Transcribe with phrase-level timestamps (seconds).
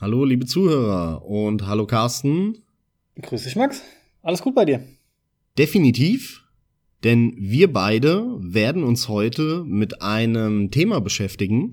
[0.00, 2.58] Hallo, liebe Zuhörer und hallo Carsten.
[3.20, 3.82] Grüß dich, Max.
[4.22, 4.86] Alles gut bei dir?
[5.58, 6.44] Definitiv,
[7.02, 11.72] denn wir beide werden uns heute mit einem Thema beschäftigen,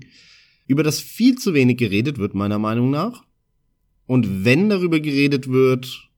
[0.66, 3.22] über das viel zu wenig geredet wird, meiner Meinung nach.
[4.06, 6.10] Und wenn darüber geredet wird,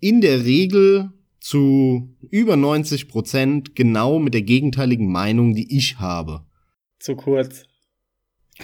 [0.00, 6.44] in der Regel zu über 90 Prozent genau mit der gegenteiligen Meinung, die ich habe.
[6.98, 7.62] Zu kurz.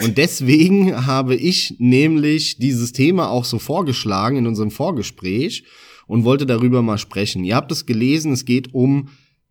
[0.03, 5.65] Und deswegen habe ich nämlich dieses Thema auch so vorgeschlagen in unserem Vorgespräch
[6.07, 7.45] und wollte darüber mal sprechen.
[7.45, 9.09] Ihr habt es gelesen, es geht um,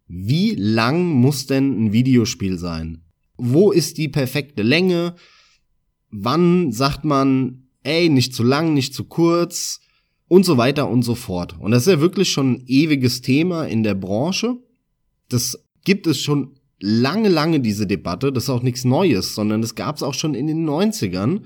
[0.08, 3.04] wie lang muss denn ein Videospiel sein?
[3.38, 5.16] Wo ist die perfekte Länge?
[6.12, 9.80] Wann sagt man, ey, nicht zu lang, nicht zu kurz
[10.27, 11.57] und so weiter und so fort.
[11.60, 14.57] Und das ist ja wirklich schon ein ewiges Thema in der Branche.
[15.30, 18.34] Das gibt es schon lange, lange diese Debatte.
[18.34, 21.44] Das ist auch nichts Neues, sondern das gab es auch schon in den 90ern.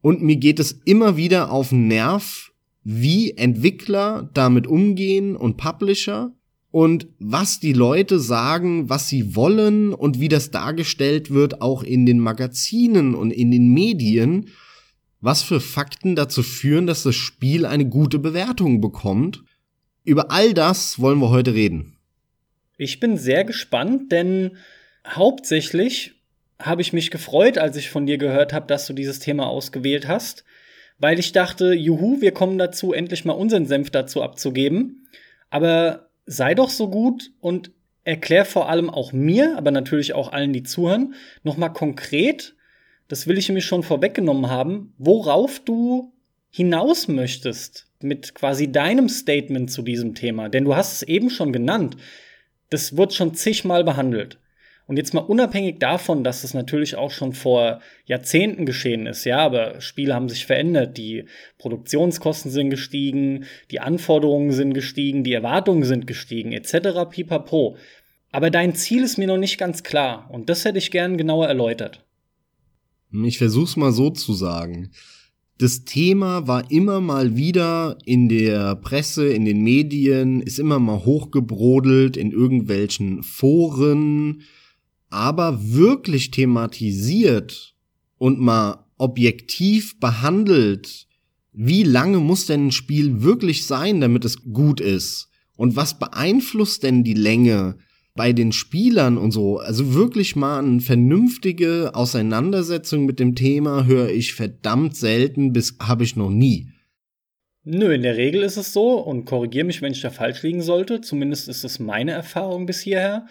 [0.00, 2.52] Und mir geht es immer wieder auf den Nerv,
[2.84, 6.32] wie Entwickler damit umgehen und Publisher
[6.70, 12.06] und was die Leute sagen, was sie wollen und wie das dargestellt wird, auch in
[12.06, 14.48] den Magazinen und in den Medien,
[15.20, 19.44] was für Fakten dazu führen, dass das Spiel eine gute Bewertung bekommt.
[20.04, 21.96] Über all das wollen wir heute reden.
[22.78, 24.52] Ich bin sehr gespannt, denn
[25.08, 26.14] hauptsächlich
[26.60, 30.08] habe ich mich gefreut, als ich von dir gehört habe, dass du dieses Thema ausgewählt
[30.08, 30.44] hast,
[30.98, 35.08] weil ich dachte, juhu, wir kommen dazu, endlich mal unseren Senf dazu abzugeben.
[35.50, 37.70] Aber sei doch so gut und
[38.04, 42.54] erklär vor allem auch mir, aber natürlich auch allen, die zuhören, noch mal konkret,
[43.06, 46.12] das will ich nämlich schon vorweggenommen haben, worauf du
[46.50, 50.48] hinaus möchtest mit quasi deinem Statement zu diesem Thema.
[50.48, 51.96] Denn du hast es eben schon genannt.
[52.70, 54.38] Das wird schon zigmal behandelt.
[54.88, 59.36] Und jetzt mal unabhängig davon, dass es natürlich auch schon vor Jahrzehnten geschehen ist, ja,
[59.36, 61.26] aber Spiele haben sich verändert, die
[61.58, 67.06] Produktionskosten sind gestiegen, die Anforderungen sind gestiegen, die Erwartungen sind gestiegen, etc.
[67.10, 67.76] pipapo.
[68.32, 71.48] Aber dein Ziel ist mir noch nicht ganz klar und das hätte ich gern genauer
[71.48, 72.02] erläutert.
[73.12, 74.90] Ich versuch's mal so zu sagen.
[75.58, 81.04] Das Thema war immer mal wieder in der Presse, in den Medien, ist immer mal
[81.04, 84.44] hochgebrodelt in irgendwelchen Foren,
[85.10, 87.74] aber wirklich thematisiert
[88.18, 91.06] und mal objektiv behandelt,
[91.52, 95.28] wie lange muss denn ein Spiel wirklich sein, damit es gut ist?
[95.56, 97.78] Und was beeinflusst denn die Länge
[98.14, 99.58] bei den Spielern und so?
[99.58, 106.04] Also wirklich mal eine vernünftige Auseinandersetzung mit dem Thema höre ich verdammt selten, bis habe
[106.04, 106.68] ich noch nie.
[107.64, 110.62] Nö, in der Regel ist es so, und korrigiere mich, wenn ich da falsch liegen
[110.62, 113.26] sollte, zumindest ist es meine Erfahrung bis hierher,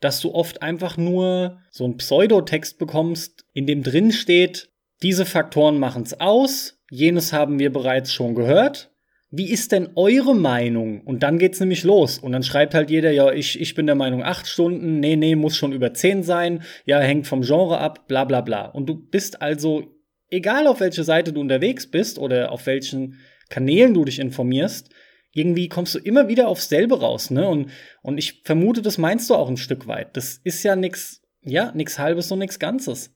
[0.00, 4.70] dass du oft einfach nur so einen Pseudotext bekommst, in dem drin steht,
[5.02, 8.90] diese Faktoren machen's aus, jenes haben wir bereits schon gehört.
[9.30, 11.02] Wie ist denn eure Meinung?
[11.02, 12.18] Und dann geht's nämlich los.
[12.18, 15.36] Und dann schreibt halt jeder, ja, ich, ich bin der Meinung acht Stunden, nee, nee,
[15.36, 18.66] muss schon über zehn sein, ja, hängt vom Genre ab, bla bla bla.
[18.66, 19.84] Und du bist also,
[20.30, 23.18] egal auf welche Seite du unterwegs bist oder auf welchen
[23.50, 24.90] Kanälen du dich informierst,
[25.32, 27.48] irgendwie kommst du immer wieder aufs selbe raus, ne?
[27.48, 27.70] Und,
[28.02, 30.16] und ich vermute, das meinst du auch ein Stück weit.
[30.16, 33.10] Das ist ja nix, ja, nix halbes und nix Ganzes.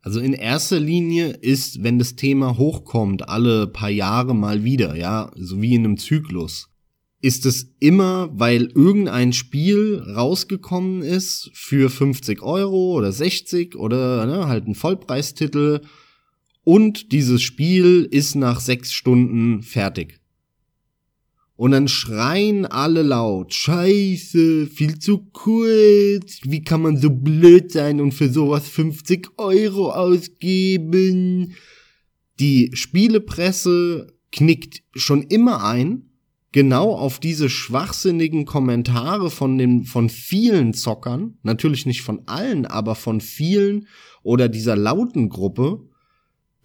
[0.00, 5.30] Also in erster Linie ist, wenn das Thema hochkommt, alle paar Jahre mal wieder, ja,
[5.34, 6.70] so wie in einem Zyklus,
[7.20, 14.46] ist es immer, weil irgendein Spiel rausgekommen ist für 50 Euro oder 60 oder ne,
[14.46, 15.80] halt ein Vollpreistitel
[16.62, 20.17] und dieses Spiel ist nach sechs Stunden fertig.
[21.58, 28.00] Und dann schreien alle laut, scheiße, viel zu kurz, wie kann man so blöd sein
[28.00, 31.54] und für sowas 50 Euro ausgeben?
[32.38, 36.12] Die Spielepresse knickt schon immer ein,
[36.52, 42.94] genau auf diese schwachsinnigen Kommentare von den, von vielen Zockern, natürlich nicht von allen, aber
[42.94, 43.88] von vielen
[44.22, 45.80] oder dieser lauten Gruppe,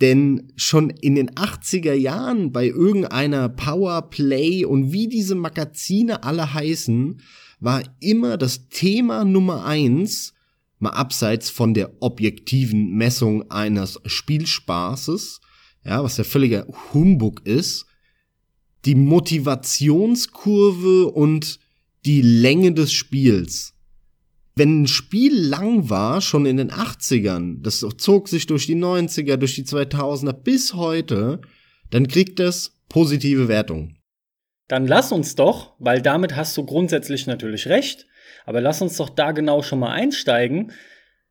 [0.01, 7.21] denn schon in den 80er Jahren bei irgendeiner Powerplay und wie diese Magazine alle heißen,
[7.59, 10.33] war immer das Thema Nummer eins,
[10.79, 15.39] mal abseits von der objektiven Messung eines Spielspaßes,
[15.85, 17.85] ja, was der völliger Humbug ist,
[18.85, 21.59] die Motivationskurve und
[22.05, 23.72] die Länge des Spiels
[24.55, 29.37] wenn ein Spiel lang war, schon in den 80ern, das zog sich durch die 90er,
[29.37, 31.41] durch die 2000er bis heute,
[31.89, 33.95] dann kriegt das positive Wertung.
[34.67, 38.07] Dann lass uns doch, weil damit hast du grundsätzlich natürlich recht,
[38.45, 40.71] aber lass uns doch da genau schon mal einsteigen.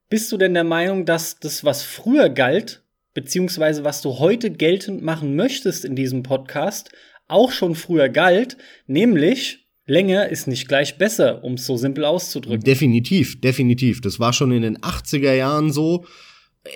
[0.09, 2.83] Bist du denn der Meinung, dass das, was früher galt,
[3.15, 6.91] beziehungsweise was du heute geltend machen möchtest in diesem Podcast,
[7.29, 12.63] auch schon früher galt, nämlich Länge ist nicht gleich besser, um es so simpel auszudrücken.
[12.63, 14.01] Definitiv, definitiv.
[14.01, 16.05] Das war schon in den 80er Jahren so.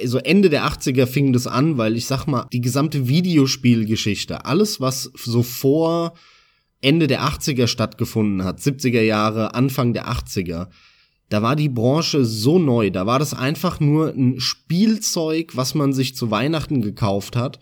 [0.04, 4.80] So Ende der 80er fing das an, weil ich sag mal, die gesamte Videospielgeschichte, alles
[4.80, 6.14] was so vor
[6.80, 10.68] Ende der 80er stattgefunden hat, 70er Jahre, Anfang der 80er,
[11.28, 15.92] da war die Branche so neu, da war das einfach nur ein Spielzeug, was man
[15.92, 17.58] sich zu Weihnachten gekauft hat.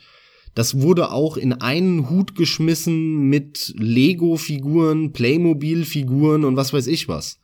[0.54, 7.40] Das wurde auch in einen Hut geschmissen mit Lego-Figuren, Playmobil-Figuren und was weiß ich was.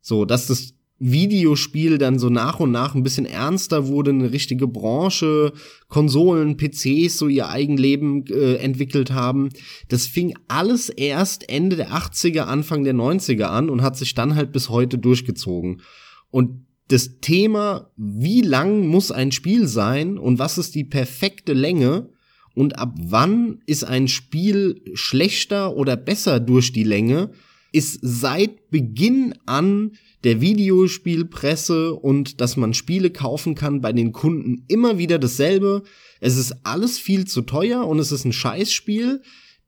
[0.00, 4.66] So, dass das Videospiel dann so nach und nach ein bisschen ernster wurde, eine richtige
[4.66, 5.52] Branche,
[5.88, 9.50] Konsolen, PCs so ihr Eigenleben äh, entwickelt haben.
[9.88, 14.36] Das fing alles erst Ende der 80er, Anfang der 90er an und hat sich dann
[14.36, 15.82] halt bis heute durchgezogen.
[16.30, 22.10] Und das Thema, wie lang muss ein Spiel sein und was ist die perfekte Länge
[22.56, 27.30] und ab wann ist ein Spiel schlechter oder besser durch die Länge,
[27.70, 29.92] ist seit Beginn an
[30.24, 35.82] der Videospielpresse und dass man Spiele kaufen kann bei den Kunden immer wieder dasselbe.
[36.20, 39.20] Es ist alles viel zu teuer und es ist ein Scheißspiel,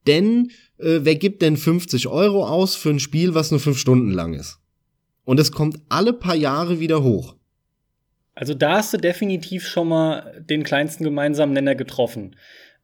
[0.06, 4.12] denn äh, wer gibt denn 50 Euro aus für ein Spiel, was nur fünf Stunden
[4.12, 4.60] lang ist?
[5.24, 7.36] Und es kommt alle paar Jahre wieder hoch.
[8.34, 12.36] Also da hast du definitiv schon mal den kleinsten gemeinsamen Nenner getroffen.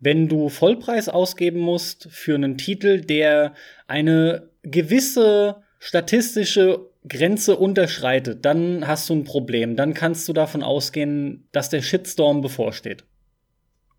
[0.04, 3.54] Wenn du Vollpreis ausgeben musst für einen Titel, der
[3.86, 9.76] eine gewisse statistische Grenze unterschreitet, dann hast du ein Problem.
[9.76, 13.06] Dann kannst du davon ausgehen, dass der Shitstorm bevorsteht.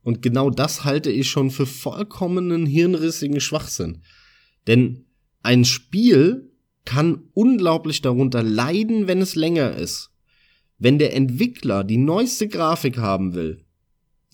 [0.03, 4.03] Und genau das halte ich schon für vollkommenen hirnrissigen Schwachsinn.
[4.67, 5.07] Denn
[5.41, 6.51] ein Spiel
[6.85, 10.11] kann unglaublich darunter leiden, wenn es länger ist.
[10.77, 13.64] Wenn der Entwickler die neueste Grafik haben will,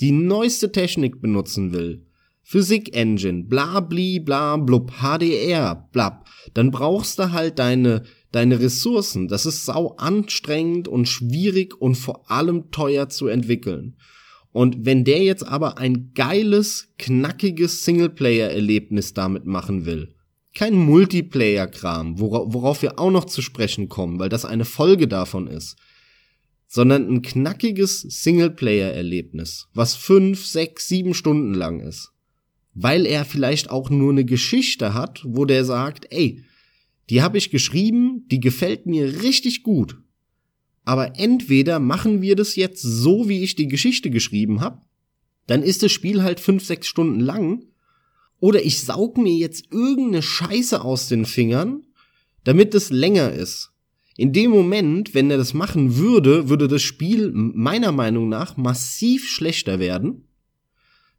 [0.01, 2.05] die neueste Technik benutzen will,
[2.43, 9.27] Physik Engine, bla bli bla blub, HDR, blab, dann brauchst du halt deine deine Ressourcen.
[9.27, 13.97] Das ist sau anstrengend und schwierig und vor allem teuer zu entwickeln.
[14.51, 20.13] Und wenn der jetzt aber ein geiles, knackiges Singleplayer-Erlebnis damit machen will,
[20.53, 25.77] kein Multiplayer-Kram, worauf wir auch noch zu sprechen kommen, weil das eine Folge davon ist,
[26.73, 32.13] sondern ein knackiges Singleplayer-Erlebnis, was fünf, sechs, sieben Stunden lang ist,
[32.73, 36.45] weil er vielleicht auch nur eine Geschichte hat, wo der sagt, ey,
[37.09, 39.97] die habe ich geschrieben, die gefällt mir richtig gut.
[40.85, 44.81] Aber entweder machen wir das jetzt so, wie ich die Geschichte geschrieben habe,
[45.47, 47.65] dann ist das Spiel halt fünf, sechs Stunden lang,
[48.39, 51.85] oder ich saug mir jetzt irgendeine Scheiße aus den Fingern,
[52.45, 53.70] damit es länger ist.
[54.21, 59.27] In dem Moment, wenn er das machen würde, würde das Spiel meiner Meinung nach massiv
[59.27, 60.27] schlechter werden,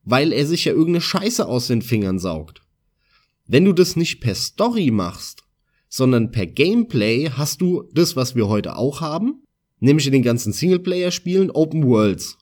[0.05, 2.63] weil er sich ja irgendeine Scheiße aus den Fingern saugt.
[3.49, 5.43] Wenn du das nicht per Story machst,
[5.89, 9.43] sondern per Gameplay hast du das, was wir heute auch haben,
[9.81, 12.39] nämlich in den ganzen Singleplayer-Spielen Open Worlds,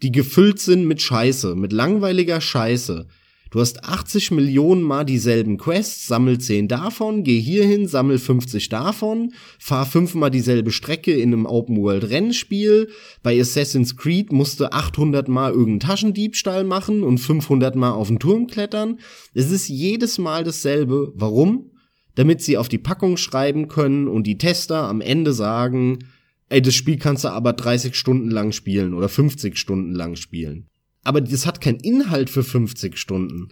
[0.00, 3.08] die gefüllt sind mit Scheiße, mit langweiliger Scheiße.
[3.50, 9.32] Du hast 80 Millionen mal dieselben Quests, sammel 10 davon, geh hierhin, sammel 50 davon,
[9.58, 12.90] fahr fünfmal dieselbe Strecke in einem Open World Rennspiel.
[13.22, 18.46] Bei Assassin's Creed musste 800 mal irgendeinen Taschendiebstahl machen und 500 mal auf den Turm
[18.46, 18.98] klettern.
[19.32, 21.12] Es ist jedes Mal dasselbe.
[21.14, 21.70] Warum?
[22.18, 26.00] damit sie auf die Packung schreiben können und die Tester am Ende sagen,
[26.48, 30.68] ey, das Spiel kannst du aber 30 Stunden lang spielen oder 50 Stunden lang spielen.
[31.08, 33.48] Aber das hat keinen Inhalt für 50 Stunden.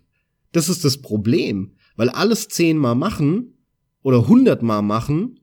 [0.52, 3.54] Das ist das Problem, weil alles zehnmal machen
[4.02, 5.40] oder hundertmal machen,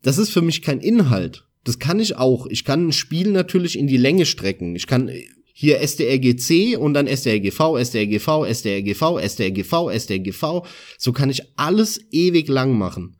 [0.00, 1.46] das ist für mich kein Inhalt.
[1.64, 2.46] Das kann ich auch.
[2.46, 4.74] Ich kann ein Spiel natürlich in die Länge strecken.
[4.74, 5.10] Ich kann
[5.52, 10.66] hier SDRGC und dann SDRGV, SDRGV, SDRGV, SDRGV, SDRGV.
[10.96, 13.17] So kann ich alles ewig lang machen.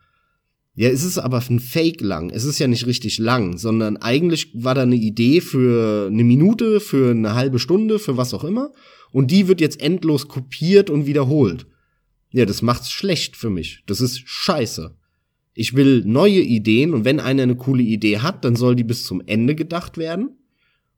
[0.78, 2.30] Ja, es ist aber ein Fake lang.
[2.30, 6.78] Es ist ja nicht richtig lang, sondern eigentlich war da eine Idee für eine Minute,
[6.78, 8.70] für eine halbe Stunde, für was auch immer.
[9.10, 11.66] Und die wird jetzt endlos kopiert und wiederholt.
[12.30, 13.82] Ja, das macht's schlecht für mich.
[13.86, 14.94] Das ist scheiße.
[15.52, 19.02] Ich will neue Ideen und wenn einer eine coole Idee hat, dann soll die bis
[19.02, 20.38] zum Ende gedacht werden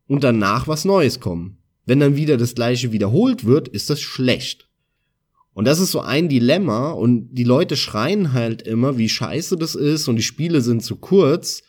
[0.05, 1.57] und danach was Neues kommen.
[1.87, 4.69] Wenn dann wieder das gleiche wiederholt wird, ist das schlecht.
[5.53, 9.75] Und das ist so ein Dilemma und die Leute schreien halt immer, wie scheiße das
[9.75, 11.63] ist und die Spiele sind zu kurz.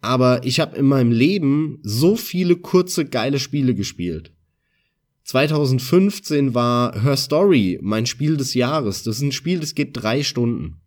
[0.00, 4.32] Aber ich habe in meinem Leben so viele kurze, geile Spiele gespielt.
[5.24, 9.04] 2015 war Her Story mein Spiel des Jahres.
[9.04, 10.80] Das ist ein Spiel, das geht drei Stunden.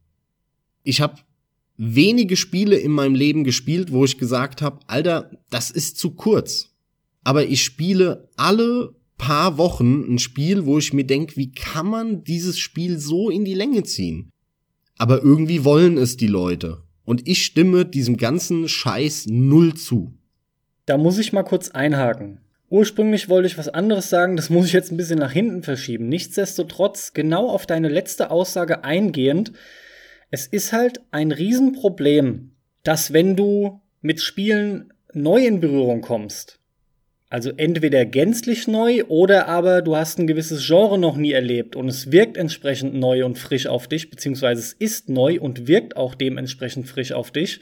[0.84, 1.22] Ich habe
[1.78, 6.76] wenige Spiele in meinem Leben gespielt, wo ich gesagt habe, Alter, das ist zu kurz.
[7.26, 12.24] aber ich spiele alle paar Wochen ein Spiel, wo ich mir denke, wie kann man
[12.24, 14.32] dieses Spiel so in die Länge ziehen?
[14.98, 16.84] Aber irgendwie wollen es die Leute.
[17.04, 20.14] Und ich stimme diesem ganzen Scheiß null zu.
[20.86, 22.40] Da muss ich mal kurz einhaken.
[22.70, 26.10] Ursprünglich wollte ich was anderes sagen, das muss ich jetzt ein bisschen nach hinten verschieben.
[26.10, 29.52] Nichtsdestotrotz, genau auf deine letzte Aussage eingehend,
[30.32, 32.52] es ist halt ein Riesenproblem,
[32.84, 36.60] dass wenn du mit Spielen neu in Berührung kommst,
[37.30, 41.88] also entweder gänzlich neu oder aber du hast ein gewisses Genre noch nie erlebt und
[41.88, 46.16] es wirkt entsprechend neu und frisch auf dich, beziehungsweise es ist neu und wirkt auch
[46.16, 47.62] dementsprechend frisch auf dich,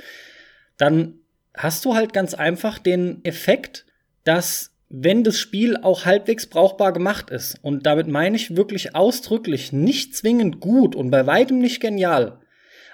[0.78, 1.16] dann
[1.56, 3.86] hast du halt ganz einfach den Effekt,
[4.26, 9.74] dass wenn das Spiel auch halbwegs brauchbar gemacht ist, und damit meine ich wirklich ausdrücklich
[9.74, 12.40] nicht zwingend gut und bei weitem nicht genial,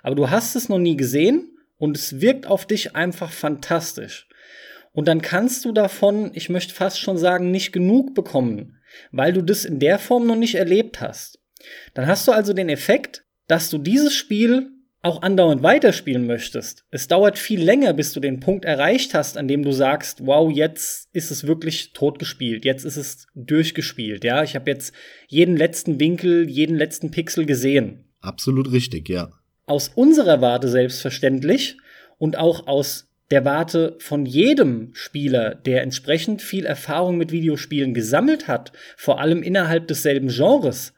[0.02, 4.29] aber du hast es noch nie gesehen und es wirkt auf dich einfach fantastisch.
[4.92, 8.78] Und dann kannst du davon, ich möchte fast schon sagen, nicht genug bekommen,
[9.12, 11.40] weil du das in der Form noch nicht erlebt hast.
[11.94, 16.84] Dann hast du also den Effekt, dass du dieses Spiel auch andauernd weiterspielen möchtest.
[16.92, 20.52] Es dauert viel länger, bis du den Punkt erreicht hast, an dem du sagst, wow,
[20.52, 24.26] jetzt ist es wirklich totgespielt, jetzt ist es durchgespielt.
[24.26, 24.94] Ja, ich habe jetzt
[25.28, 28.10] jeden letzten Winkel, jeden letzten Pixel gesehen.
[28.20, 29.32] Absolut richtig, ja.
[29.66, 31.78] Aus unserer Warte selbstverständlich
[32.18, 38.48] und auch aus der Warte von jedem Spieler, der entsprechend viel Erfahrung mit Videospielen gesammelt
[38.48, 40.94] hat, vor allem innerhalb desselben Genres,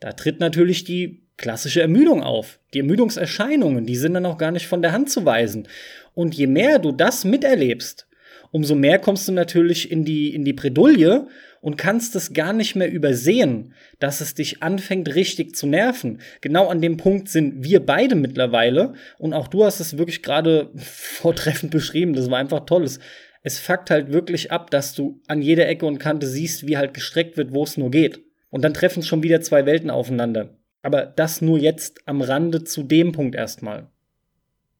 [0.00, 2.58] da tritt natürlich die klassische Ermüdung auf.
[2.74, 5.66] Die Ermüdungserscheinungen, die sind dann auch gar nicht von der Hand zu weisen.
[6.14, 8.06] Und je mehr du das miterlebst,
[8.50, 11.26] umso mehr kommst du natürlich in die, in die Bredouille
[11.64, 16.20] und kannst es gar nicht mehr übersehen, dass es dich anfängt richtig zu nerven.
[16.42, 20.70] Genau an dem Punkt sind wir beide mittlerweile und auch du hast es wirklich gerade
[20.76, 22.12] vortreffend beschrieben.
[22.12, 22.98] Das war einfach tolles.
[23.42, 26.92] Es fuckt halt wirklich ab, dass du an jeder Ecke und Kante siehst, wie halt
[26.92, 28.22] gestreckt wird, wo es nur geht.
[28.50, 30.58] Und dann treffen schon wieder zwei Welten aufeinander.
[30.82, 33.90] Aber das nur jetzt am Rande zu dem Punkt erstmal.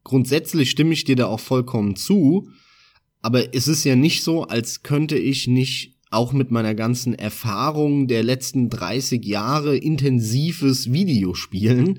[0.03, 2.51] Grundsätzlich stimme ich dir da auch vollkommen zu.
[3.23, 8.07] Aber es ist ja nicht so, als könnte ich nicht auch mit meiner ganzen Erfahrung
[8.07, 11.99] der letzten 30 Jahre intensives Videospielen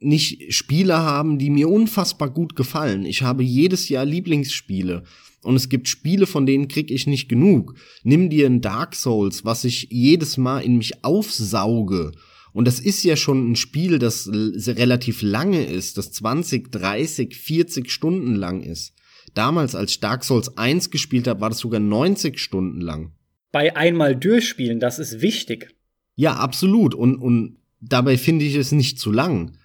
[0.00, 3.06] nicht Spiele haben, die mir unfassbar gut gefallen.
[3.06, 5.04] Ich habe jedes Jahr Lieblingsspiele.
[5.42, 7.74] Und es gibt Spiele, von denen krieg ich nicht genug.
[8.02, 12.12] Nimm dir ein Dark Souls, was ich jedes Mal in mich aufsauge.
[12.52, 17.90] Und das ist ja schon ein Spiel, das relativ lange ist, das 20, 30, 40
[17.90, 18.94] Stunden lang ist.
[19.34, 23.12] Damals, als Dark Souls 1 gespielt habe, war das sogar 90 Stunden lang.
[23.54, 25.76] Bei einmal durchspielen, das ist wichtig.
[26.16, 26.92] Ja, absolut.
[26.92, 29.56] Und, und dabei finde ich es nicht zu lang.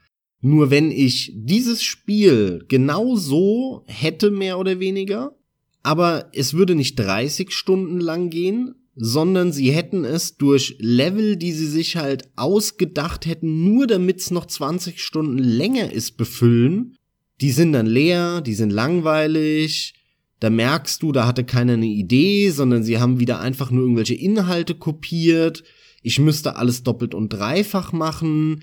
[0.41, 5.35] Nur wenn ich dieses Spiel genau so hätte, mehr oder weniger,
[5.81, 11.51] aber es würde nicht 30 Stunden lang gehen, sondern sie hätten es durch Level, die
[11.51, 16.95] sie sich halt ausgedacht hätten, nur damit es noch 20 Stunden länger ist, befüllen.
[17.41, 19.95] Die sind dann leer, die sind langweilig,
[20.39, 24.15] da merkst du, da hatte keiner eine Idee, sondern sie haben wieder einfach nur irgendwelche
[24.15, 25.63] Inhalte kopiert.
[26.01, 28.61] Ich müsste alles doppelt und dreifach machen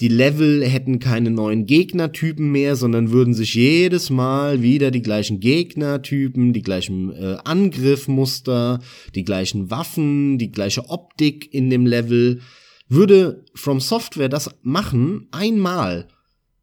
[0.00, 5.40] die Level hätten keine neuen Gegnertypen mehr, sondern würden sich jedes Mal wieder die gleichen
[5.40, 8.78] Gegnertypen, die gleichen äh, Angriffmuster,
[9.16, 12.40] die gleichen Waffen, die gleiche Optik in dem Level.
[12.88, 16.06] Würde From Software das machen, einmal,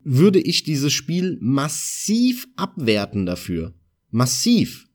[0.01, 3.73] würde ich dieses Spiel massiv abwerten dafür.
[4.15, 4.87] Massiv.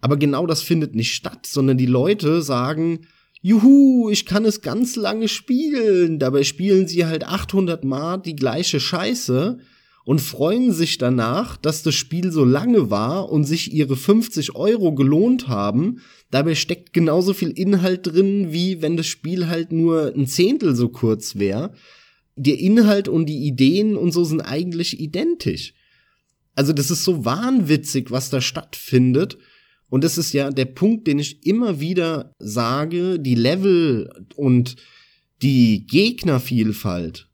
[0.00, 3.06] Aber genau das findet nicht statt, sondern die Leute sagen,
[3.42, 6.18] juhu, ich kann es ganz lange spielen.
[6.18, 9.58] Dabei spielen sie halt 800 Mal die gleiche Scheiße
[10.04, 14.94] und freuen sich danach, dass das Spiel so lange war und sich ihre 50 Euro
[14.94, 16.00] gelohnt haben.
[16.30, 20.88] Dabei steckt genauso viel Inhalt drin, wie wenn das Spiel halt nur ein Zehntel so
[20.88, 21.74] kurz wäre.
[22.36, 25.74] Der Inhalt und die Ideen und so sind eigentlich identisch.
[26.54, 29.38] Also das ist so wahnwitzig, was da stattfindet.
[29.88, 34.76] Und das ist ja der Punkt, den ich immer wieder sage, die Level und
[35.42, 37.28] die Gegnervielfalt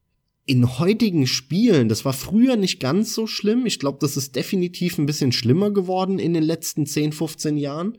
[0.48, 3.66] in heutigen Spielen, das war früher nicht ganz so schlimm.
[3.66, 7.98] Ich glaube, das ist definitiv ein bisschen schlimmer geworden in den letzten 10, 15 Jahren.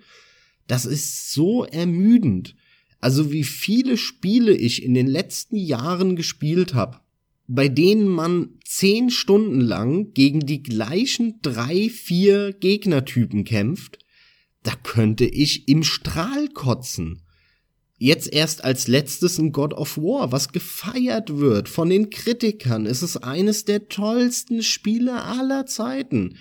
[0.65, 2.55] Das ist so ermüdend.
[2.99, 6.99] Also wie viele Spiele ich in den letzten Jahren gespielt habe,
[7.49, 13.99] bei denen man zehn Stunden lang gegen die gleichen drei, vier Gegnertypen kämpft
[14.63, 17.21] da könnte ich im Strahl kotzen.
[17.97, 22.85] Jetzt erst als letztes ein God of War, was gefeiert wird von den Kritikern.
[22.85, 26.37] Es ist eines der tollsten Spiele aller Zeiten.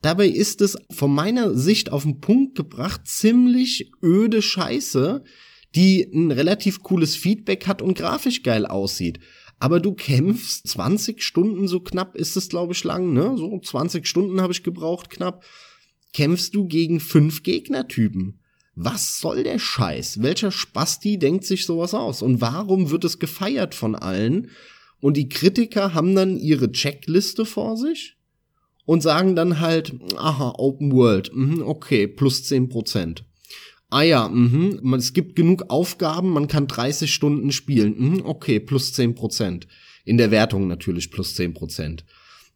[0.00, 5.24] Dabei ist es von meiner Sicht auf den Punkt gebracht ziemlich öde Scheiße,
[5.74, 9.18] die ein relativ cooles Feedback hat und grafisch geil aussieht.
[9.62, 13.36] Aber du kämpfst 20 Stunden, so knapp ist es, glaube ich, lang, ne?
[13.36, 15.44] So 20 Stunden habe ich gebraucht, knapp.
[16.12, 18.40] Kämpfst du gegen fünf Gegnertypen.
[18.74, 20.20] Was soll der Scheiß?
[20.20, 22.22] Welcher Spasti denkt sich sowas aus?
[22.22, 24.50] Und warum wird es gefeiert von allen?
[25.00, 28.16] Und die Kritiker haben dann ihre Checkliste vor sich
[28.84, 33.24] und sagen dann halt, aha, Open World, mh, okay, plus zehn Prozent.
[33.92, 37.94] Ah ja, mh, es gibt genug Aufgaben, man kann 30 Stunden spielen.
[37.98, 39.66] Mh, okay, plus zehn Prozent.
[40.06, 42.06] In der Wertung natürlich plus zehn Prozent.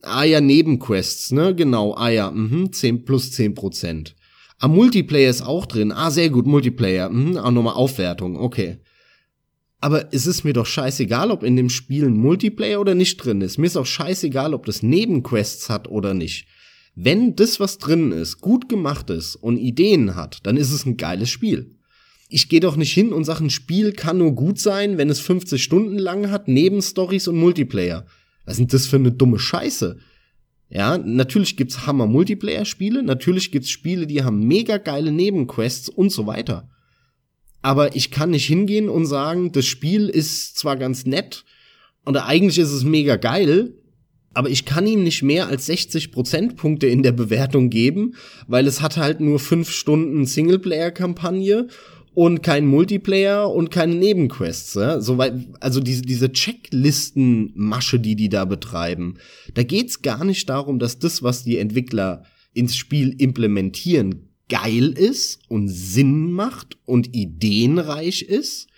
[0.00, 4.16] Ah ja, Nebenquests, ne, genau, ah ja, mh, 10 plus zehn Prozent.
[4.58, 5.92] Ah, Multiplayer ist auch drin.
[5.92, 7.10] Ah, sehr gut, Multiplayer.
[7.10, 8.78] Mh, auch nochmal Aufwertung, okay.
[9.78, 13.42] Aber es ist mir doch scheißegal, ob in dem Spiel ein Multiplayer oder nicht drin
[13.42, 13.58] ist.
[13.58, 16.46] Mir ist auch scheißegal, ob das Nebenquests hat oder nicht.
[16.96, 20.96] Wenn das, was drin ist, gut gemacht ist und Ideen hat, dann ist es ein
[20.96, 21.76] geiles Spiel.
[22.28, 25.20] Ich gehe doch nicht hin und sage, ein Spiel kann nur gut sein, wenn es
[25.20, 28.06] 50 Stunden lang hat, Nebenstories und Multiplayer.
[28.44, 29.98] Was sind das für eine dumme Scheiße?
[30.68, 36.10] Ja, natürlich gibt's Hammer Multiplayer Spiele, natürlich gibt's Spiele, die haben mega geile Nebenquests und
[36.10, 36.68] so weiter
[37.66, 41.44] aber ich kann nicht hingehen und sagen, das Spiel ist zwar ganz nett
[42.04, 43.74] und eigentlich ist es mega geil,
[44.36, 48.16] aber ich kann ihm nicht mehr als 60 Prozentpunkte in der Bewertung geben,
[48.46, 51.68] weil es hat halt nur fünf Stunden Singleplayer-Kampagne
[52.12, 54.74] und kein Multiplayer und keine Nebenquests.
[54.74, 55.00] Ja?
[55.00, 59.14] So weit, also diese, diese Checklisten-Masche, die die da betreiben,
[59.54, 65.40] da geht's gar nicht darum, dass das, was die Entwickler ins Spiel implementieren, geil ist
[65.48, 68.68] und Sinn macht und ideenreich ist,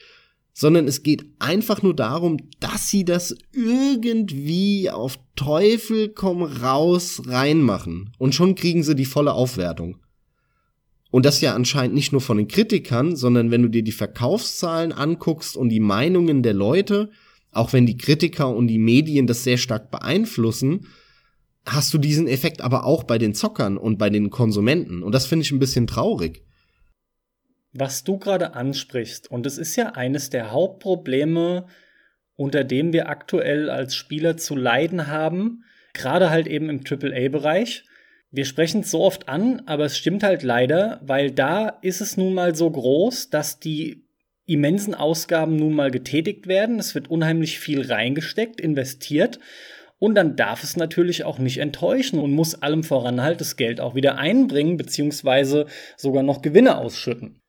[0.58, 8.10] sondern es geht einfach nur darum, dass sie das irgendwie auf Teufel komm raus reinmachen
[8.18, 9.98] und schon kriegen sie die volle Aufwertung.
[11.12, 14.90] Und das ja anscheinend nicht nur von den Kritikern, sondern wenn du dir die Verkaufszahlen
[14.90, 17.12] anguckst und die Meinungen der Leute,
[17.52, 20.88] auch wenn die Kritiker und die Medien das sehr stark beeinflussen,
[21.66, 25.04] hast du diesen Effekt aber auch bei den Zockern und bei den Konsumenten.
[25.04, 26.42] Und das finde ich ein bisschen traurig.
[27.80, 31.66] Was du gerade ansprichst, und es ist ja eines der Hauptprobleme,
[32.34, 35.62] unter dem wir aktuell als Spieler zu leiden haben,
[35.92, 37.84] gerade halt eben im AAA-Bereich.
[38.32, 42.16] Wir sprechen es so oft an, aber es stimmt halt leider, weil da ist es
[42.16, 44.04] nun mal so groß, dass die
[44.44, 46.80] immensen Ausgaben nun mal getätigt werden.
[46.80, 49.38] Es wird unheimlich viel reingesteckt, investiert.
[50.00, 53.80] Und dann darf es natürlich auch nicht enttäuschen und muss allem voran halt das Geld
[53.80, 57.40] auch wieder einbringen, beziehungsweise sogar noch Gewinne ausschütten.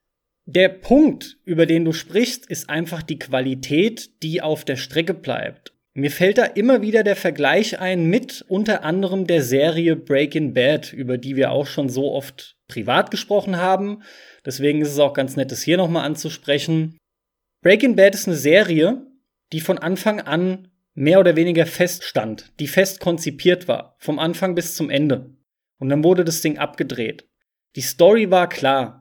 [0.52, 5.72] Der Punkt, über den du sprichst, ist einfach die Qualität, die auf der Strecke bleibt.
[5.94, 10.92] Mir fällt da immer wieder der Vergleich ein mit unter anderem der Serie Breaking Bad,
[10.92, 14.02] über die wir auch schon so oft privat gesprochen haben.
[14.44, 16.98] Deswegen ist es auch ganz nett, das hier nochmal anzusprechen.
[17.62, 19.06] Breaking Bad ist eine Serie,
[19.52, 24.74] die von Anfang an mehr oder weniger feststand, die fest konzipiert war, vom Anfang bis
[24.74, 25.30] zum Ende.
[25.78, 27.28] Und dann wurde das Ding abgedreht.
[27.76, 28.99] Die Story war klar.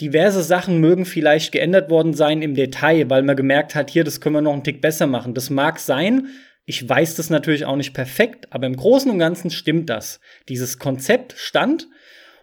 [0.00, 4.20] Diverse Sachen mögen vielleicht geändert worden sein im Detail, weil man gemerkt hat, hier, das
[4.20, 5.34] können wir noch einen Tick besser machen.
[5.34, 6.28] Das mag sein.
[6.64, 10.20] Ich weiß das natürlich auch nicht perfekt, aber im Großen und Ganzen stimmt das.
[10.48, 11.88] Dieses Konzept stand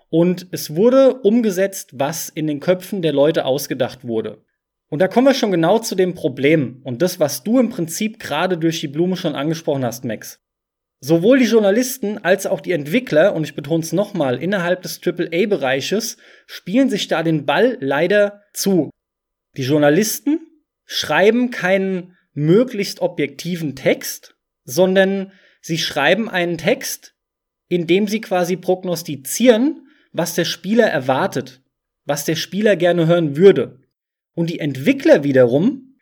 [0.09, 4.43] und es wurde umgesetzt, was in den Köpfen der Leute ausgedacht wurde.
[4.89, 8.19] Und da kommen wir schon genau zu dem Problem und das, was du im Prinzip
[8.19, 10.41] gerade durch die Blume schon angesprochen hast, Max.
[10.99, 16.17] Sowohl die Journalisten als auch die Entwickler, und ich betone es nochmal, innerhalb des AAA-Bereiches
[16.47, 18.89] spielen sich da den Ball leider zu.
[19.57, 20.39] Die Journalisten
[20.85, 25.31] schreiben keinen möglichst objektiven Text, sondern
[25.61, 27.13] sie schreiben einen Text,
[27.67, 31.61] in dem sie quasi prognostizieren, was der Spieler erwartet,
[32.05, 33.81] was der Spieler gerne hören würde.
[34.33, 35.95] Und die Entwickler wiederum,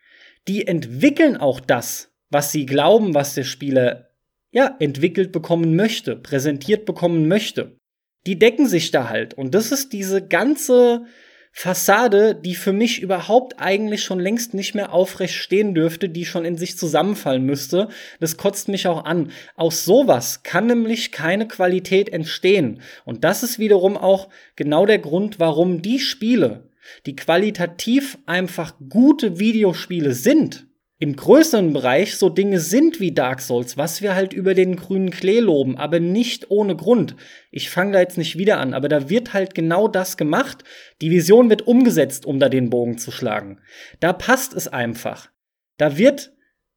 [0.48, 4.10] die entwickeln auch das, was sie glauben, was der Spieler
[4.50, 7.76] ja entwickelt bekommen möchte, präsentiert bekommen möchte.
[8.26, 9.34] Die decken sich da halt.
[9.34, 11.04] Und das ist diese ganze
[11.58, 16.44] Fassade, die für mich überhaupt eigentlich schon längst nicht mehr aufrecht stehen dürfte, die schon
[16.44, 17.88] in sich zusammenfallen müsste.
[18.20, 19.30] Das kotzt mich auch an.
[19.54, 22.82] Aus sowas kann nämlich keine Qualität entstehen.
[23.06, 26.68] Und das ist wiederum auch genau der Grund, warum die Spiele,
[27.06, 30.65] die qualitativ einfach gute Videospiele sind,
[30.98, 35.10] im größeren Bereich so Dinge sind wie Dark Souls, was wir halt über den grünen
[35.10, 37.16] Klee loben, aber nicht ohne Grund.
[37.50, 40.64] Ich fange da jetzt nicht wieder an, aber da wird halt genau das gemacht.
[41.02, 43.60] Die Vision wird umgesetzt, um da den Bogen zu schlagen.
[44.00, 45.28] Da passt es einfach.
[45.76, 46.32] Da wird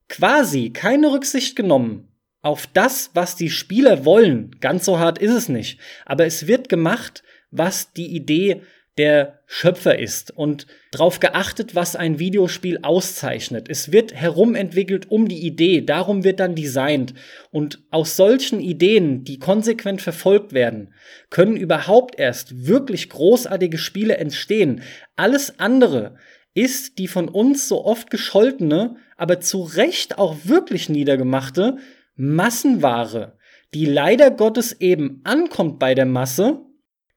[0.09, 2.09] quasi keine Rücksicht genommen
[2.41, 4.55] auf das, was die Spieler wollen.
[4.59, 5.79] Ganz so hart ist es nicht.
[6.05, 8.61] Aber es wird gemacht, was die Idee
[8.99, 13.69] der Schöpfer ist und darauf geachtet, was ein Videospiel auszeichnet.
[13.69, 17.13] Es wird herumentwickelt um die Idee, darum wird dann designt.
[17.49, 20.93] Und aus solchen Ideen, die konsequent verfolgt werden,
[21.29, 24.81] können überhaupt erst wirklich großartige Spiele entstehen.
[25.15, 26.17] Alles andere
[26.53, 31.77] ist die von uns so oft gescholtene, aber zu Recht auch wirklich niedergemachte
[32.17, 33.37] Massenware,
[33.73, 36.65] die leider Gottes eben ankommt bei der Masse,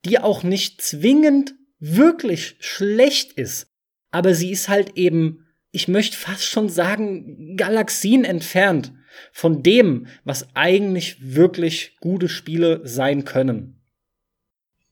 [0.04, 3.66] die auch nicht zwingend wirklich schlecht ist,
[4.12, 8.92] aber sie ist halt eben, ich möchte fast schon sagen, Galaxien entfernt
[9.32, 13.80] von dem, was eigentlich wirklich gute Spiele sein können.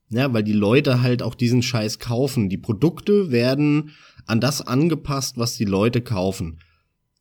[0.08, 2.48] Ja, weil die Leute halt auch diesen Scheiß kaufen.
[2.48, 3.94] Die Produkte werden
[4.26, 6.58] an das angepasst, was die Leute kaufen.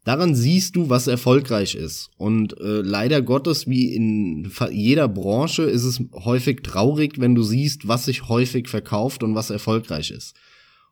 [0.05, 2.09] Daran siehst du, was erfolgreich ist.
[2.17, 7.87] Und äh, leider Gottes, wie in jeder Branche, ist es häufig traurig, wenn du siehst,
[7.87, 10.35] was sich häufig verkauft und was erfolgreich ist.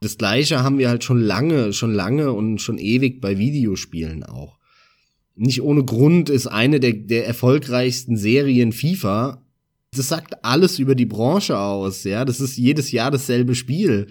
[0.01, 4.57] Das gleiche haben wir halt schon lange, schon lange und schon ewig bei Videospielen auch.
[5.35, 9.43] Nicht ohne Grund ist eine der, der erfolgreichsten Serien FIFA.
[9.95, 12.25] Das sagt alles über die Branche aus, ja.
[12.25, 14.07] Das ist jedes Jahr dasselbe Spiel.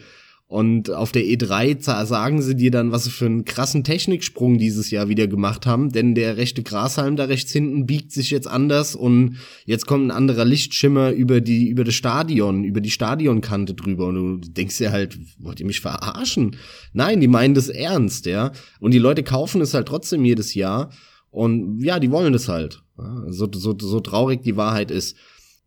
[0.48, 4.92] Und auf der E3 sagen sie dir dann, was sie für einen krassen Techniksprung dieses
[4.92, 8.94] Jahr wieder gemacht haben, denn der rechte Grashalm da rechts hinten biegt sich jetzt anders
[8.94, 14.06] und jetzt kommt ein anderer Lichtschimmer über die, über das Stadion, über die Stadionkante drüber
[14.06, 16.54] und du denkst dir halt, wollt ihr mich verarschen?
[16.92, 18.52] Nein, die meinen das ernst, ja.
[18.78, 20.90] Und die Leute kaufen es halt trotzdem jedes Jahr
[21.30, 22.82] und ja, die wollen das halt.
[23.28, 25.16] So, so, so traurig die Wahrheit ist.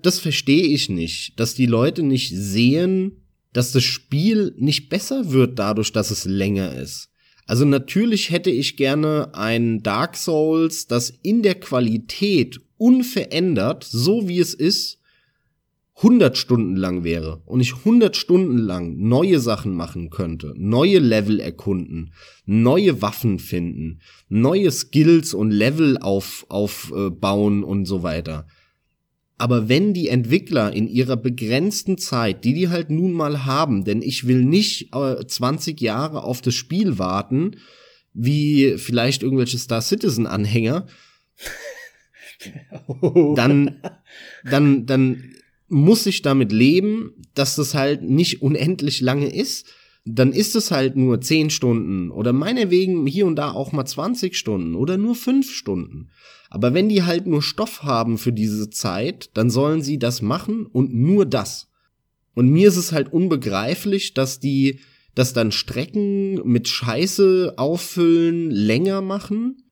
[0.02, 3.18] Das verstehe ich nicht, dass die Leute nicht sehen,
[3.54, 7.10] dass das Spiel nicht besser wird dadurch, dass es länger ist.
[7.46, 14.40] Also natürlich hätte ich gerne ein Dark Souls, das in der Qualität unverändert, so wie
[14.40, 15.00] es ist,
[15.96, 21.42] 100 Stunden lang wäre und ich 100 Stunden lang neue Sachen machen könnte, neue Level
[21.42, 22.14] erkunden,
[22.46, 28.48] neue Waffen finden, neue Skills und Level auf, aufbauen und so weiter.
[29.40, 34.02] Aber wenn die Entwickler in ihrer begrenzten Zeit, die die halt nun mal haben, denn
[34.02, 37.56] ich will nicht äh, 20 Jahre auf das Spiel warten,
[38.14, 40.88] wie vielleicht irgendwelche Star Citizen Anhänger,
[43.36, 43.82] dann,
[44.44, 45.34] dann, dann
[45.70, 49.68] muss ich damit leben, dass das halt nicht unendlich lange ist.
[50.06, 54.38] Dann ist es halt nur 10 Stunden oder meinetwegen hier und da auch mal 20
[54.38, 56.10] Stunden oder nur 5 Stunden.
[56.50, 60.66] Aber wenn die halt nur Stoff haben für diese Zeit, dann sollen sie das machen
[60.66, 61.70] und nur das.
[62.34, 64.80] Und mir ist es halt unbegreiflich, dass die
[65.16, 69.64] das dann Strecken mit Scheiße auffüllen länger machen.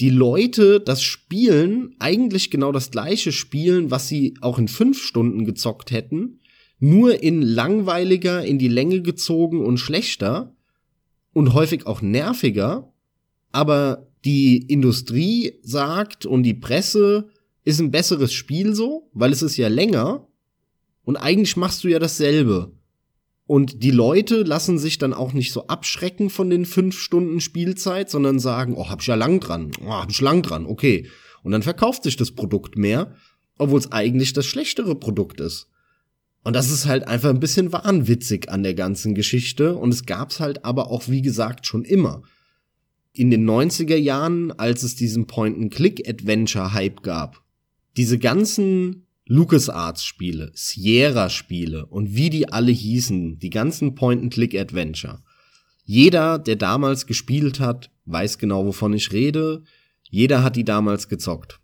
[0.00, 5.44] Die Leute das spielen, eigentlich genau das gleiche spielen, was sie auch in fünf Stunden
[5.44, 6.40] gezockt hätten,
[6.82, 10.52] nur in langweiliger, in die Länge gezogen und schlechter
[11.32, 12.92] und häufig auch nerviger.
[13.52, 17.28] Aber die Industrie sagt und die Presse
[17.62, 20.26] ist ein besseres Spiel so, weil es ist ja länger
[21.04, 22.72] und eigentlich machst du ja dasselbe.
[23.46, 28.10] Und die Leute lassen sich dann auch nicht so abschrecken von den fünf Stunden Spielzeit,
[28.10, 31.08] sondern sagen, oh, hab ich ja lang dran, oh, hab ich lang dran, okay.
[31.44, 33.14] Und dann verkauft sich das Produkt mehr,
[33.56, 35.68] obwohl es eigentlich das schlechtere Produkt ist.
[36.44, 39.76] Und das ist halt einfach ein bisschen wahnwitzig an der ganzen Geschichte.
[39.76, 42.22] Und es gab's halt aber auch, wie gesagt, schon immer
[43.12, 47.42] in den 90er Jahren, als es diesen Point-and-Click-Adventure-Hype gab,
[47.96, 55.22] diese ganzen LucasArts-Spiele, Sierra-Spiele und wie die alle hießen, die ganzen Point-and-Click-Adventure.
[55.84, 59.62] Jeder, der damals gespielt hat, weiß genau, wovon ich rede.
[60.08, 61.60] Jeder hat die damals gezockt.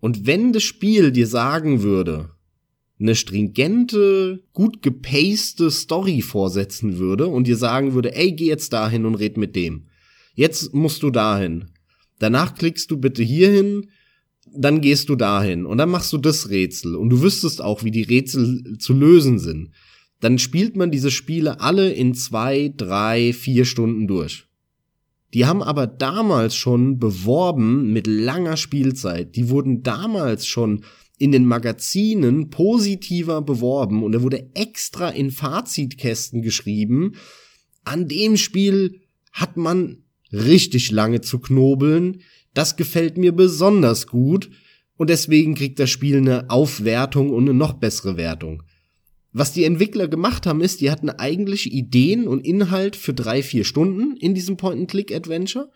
[0.00, 2.30] Und wenn das Spiel dir sagen würde,
[3.04, 9.04] eine stringente, gut gepaste Story vorsetzen würde und dir sagen würde, ey, geh jetzt dahin
[9.04, 9.86] und red mit dem,
[10.34, 11.66] Jetzt musst du dahin.
[12.18, 13.88] Danach klickst du bitte hierhin,
[14.52, 17.90] dann gehst du dahin und dann machst du das Rätsel und du wüsstest auch, wie
[17.90, 19.70] die Rätsel zu lösen sind.
[20.20, 24.46] Dann spielt man diese Spiele alle in zwei, drei, vier Stunden durch.
[25.34, 29.34] Die haben aber damals schon beworben mit langer Spielzeit.
[29.34, 30.84] Die wurden damals schon
[31.18, 37.14] in den Magazinen positiver beworben und da wurde extra in Fazitkästen geschrieben,
[37.84, 39.00] an dem Spiel
[39.32, 42.22] hat man richtig lange zu knobeln.
[42.54, 44.50] Das gefällt mir besonders gut
[44.96, 48.62] und deswegen kriegt das Spiel eine Aufwertung und eine noch bessere Wertung.
[49.32, 53.64] Was die Entwickler gemacht haben, ist, die hatten eigentlich Ideen und Inhalt für drei, vier
[53.64, 55.70] Stunden in diesem Point-and-Click-Adventure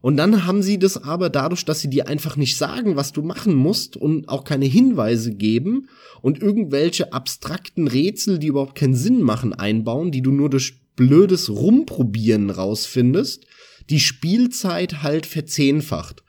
[0.00, 3.22] Und dann haben sie das aber dadurch, dass sie dir einfach nicht sagen, was du
[3.22, 5.88] machen musst und auch keine Hinweise geben
[6.22, 11.50] und irgendwelche abstrakten Rätsel, die überhaupt keinen Sinn machen, einbauen, die du nur durch blödes
[11.50, 13.46] Rumprobieren rausfindest,
[13.90, 16.22] die Spielzeit halt verzehnfacht.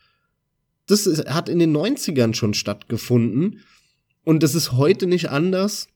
[0.87, 3.61] Das ist, hat in den 90ern schon stattgefunden
[4.23, 5.87] und das ist heute nicht anders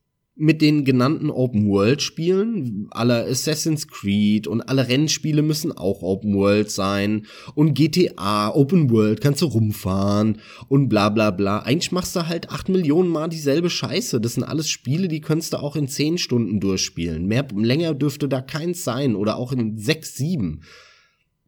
[0.42, 7.76] mit den genannten Open-World-Spielen, aller Assassin's Creed und alle Rennspiele müssen auch Open-World sein und
[7.76, 11.60] GTA, Open-World, kannst du rumfahren und bla bla bla.
[11.60, 14.20] Eigentlich machst du halt acht Millionen Mal dieselbe Scheiße.
[14.20, 17.28] Das sind alles Spiele, die könntest du auch in zehn Stunden durchspielen.
[17.28, 20.62] Mehr, länger dürfte da keins sein oder auch in sechs, sieben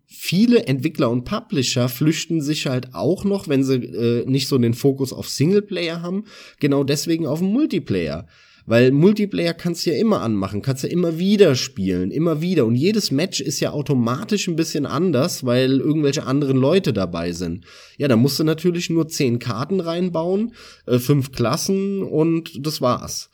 [0.05, 4.75] viele Entwickler und Publisher flüchten sich halt auch noch, wenn sie äh, nicht so den
[4.75, 6.25] Fokus auf Singleplayer haben,
[6.59, 8.27] genau deswegen auf Multiplayer.
[8.65, 12.65] Weil Multiplayer kannst du ja immer anmachen, kannst du ja immer wieder spielen, immer wieder.
[12.65, 17.65] Und jedes Match ist ja automatisch ein bisschen anders, weil irgendwelche anderen Leute dabei sind.
[17.97, 20.53] Ja, da musst du natürlich nur zehn Karten reinbauen,
[20.85, 23.29] äh, fünf Klassen und das war's.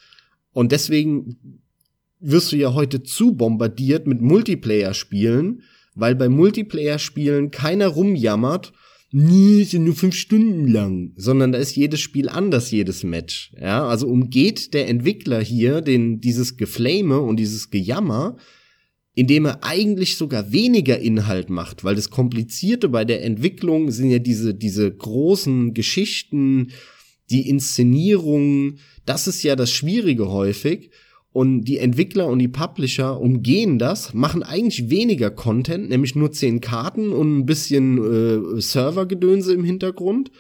[0.52, 1.62] Und deswegen
[2.20, 5.62] wirst du ja heute zu bombardiert mit Multiplayer-Spielen,
[5.96, 8.74] weil bei Multiplayer-Spielen keiner rumjammert,
[9.12, 13.52] nee, sind nur fünf Stunden lang, sondern da ist jedes Spiel anders, jedes Match.
[13.60, 18.38] Ja, also umgeht der Entwickler hier den, dieses Geflame und dieses Gejammer,
[19.16, 24.20] indem er eigentlich sogar weniger Inhalt macht, weil das Komplizierte bei der Entwicklung sind ja
[24.20, 26.72] diese, diese großen Geschichten,
[27.30, 30.92] die Inszenierung, das ist ja das Schwierige häufig.
[31.32, 36.60] Und die Entwickler und die Publisher umgehen das, machen eigentlich weniger Content, nämlich nur zehn
[36.60, 40.32] Karten und ein bisschen äh, Servergedönse im Hintergrund.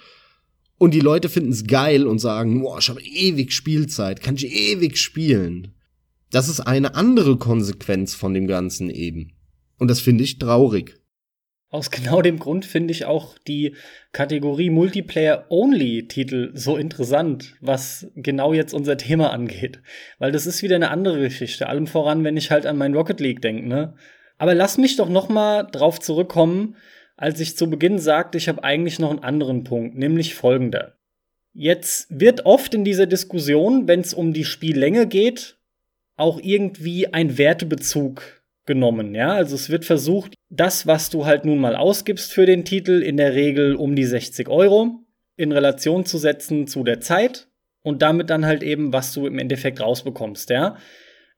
[0.79, 4.51] Und die Leute finden es geil und sagen, boah, ich habe ewig Spielzeit, kann ich
[4.51, 5.75] ewig spielen.
[6.31, 9.33] Das ist eine andere Konsequenz von dem Ganzen eben.
[9.77, 10.98] Und das finde ich traurig.
[11.69, 13.75] Aus genau dem Grund finde ich auch die
[14.11, 19.81] Kategorie Multiplayer-Only-Titel so interessant, was genau jetzt unser Thema angeht.
[20.17, 21.67] Weil das ist wieder eine andere Geschichte.
[21.67, 23.95] Allem voran, wenn ich halt an mein Rocket League denke, ne?
[24.37, 26.77] Aber lass mich doch noch mal drauf zurückkommen,
[27.17, 30.95] als ich zu Beginn sagte, ich habe eigentlich noch einen anderen Punkt, nämlich folgender.
[31.53, 35.57] Jetzt wird oft in dieser Diskussion, wenn es um die Spiellänge geht,
[36.15, 38.38] auch irgendwie ein Wertebezug
[38.69, 39.33] genommen, ja.
[39.33, 43.17] Also es wird versucht, das, was du halt nun mal ausgibst für den Titel, in
[43.17, 44.99] der Regel um die 60 Euro,
[45.35, 47.47] in Relation zu setzen zu der Zeit
[47.81, 50.77] und damit dann halt eben, was du im Endeffekt rausbekommst, ja.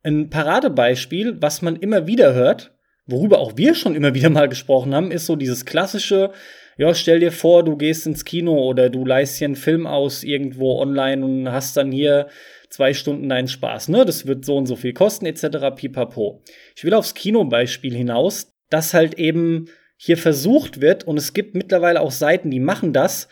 [0.03, 4.93] Ein Paradebeispiel, was man immer wieder hört, worüber auch wir schon immer wieder mal gesprochen
[4.93, 6.31] haben, ist so dieses klassische,
[6.77, 10.23] ja, stell dir vor, du gehst ins Kino oder du leist hier einen Film aus
[10.23, 12.27] irgendwo online und hast dann hier
[12.71, 14.05] zwei Stunden deinen Spaß, ne?
[14.05, 15.75] Das wird so und so viel kosten, etc.
[15.75, 16.41] pipapo.
[16.75, 22.01] Ich will aufs Kinobeispiel hinaus, dass halt eben hier versucht wird, und es gibt mittlerweile
[22.01, 23.27] auch Seiten, die machen das,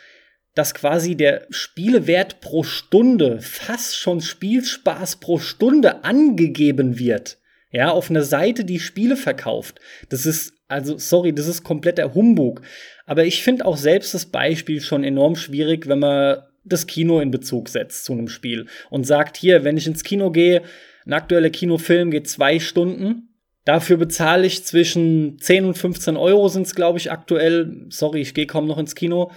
[0.54, 7.38] dass quasi der Spielewert pro Stunde, fast schon Spielspaß pro Stunde angegeben wird.
[7.72, 9.80] Ja, auf einer Seite, die Spiele verkauft.
[10.10, 12.62] Das ist, also, sorry, das ist kompletter Humbug.
[13.06, 17.32] Aber ich finde auch selbst das Beispiel schon enorm schwierig, wenn man das Kino in
[17.32, 20.64] Bezug setzt zu einem Spiel und sagt, hier, wenn ich ins Kino gehe,
[21.06, 23.36] ein aktueller Kinofilm geht zwei Stunden.
[23.66, 27.86] Dafür bezahle ich zwischen 10 und 15 Euro sind es, glaube ich, aktuell.
[27.90, 29.32] Sorry, ich gehe kaum noch ins Kino.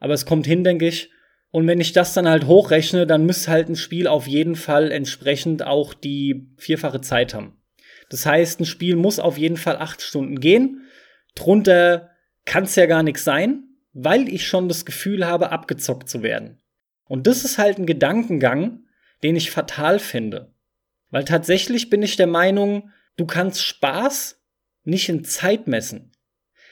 [0.00, 1.10] Aber es kommt hin, denke ich.
[1.50, 4.90] Und wenn ich das dann halt hochrechne, dann müsste halt ein Spiel auf jeden Fall
[4.90, 7.56] entsprechend auch die vierfache Zeit haben.
[8.10, 10.82] Das heißt, ein Spiel muss auf jeden Fall acht Stunden gehen.
[11.34, 12.10] Drunter
[12.44, 16.60] kann es ja gar nichts sein weil ich schon das Gefühl habe, abgezockt zu werden.
[17.06, 18.84] Und das ist halt ein Gedankengang,
[19.22, 20.52] den ich fatal finde.
[21.10, 24.40] Weil tatsächlich bin ich der Meinung, du kannst Spaß
[24.84, 26.12] nicht in Zeit messen.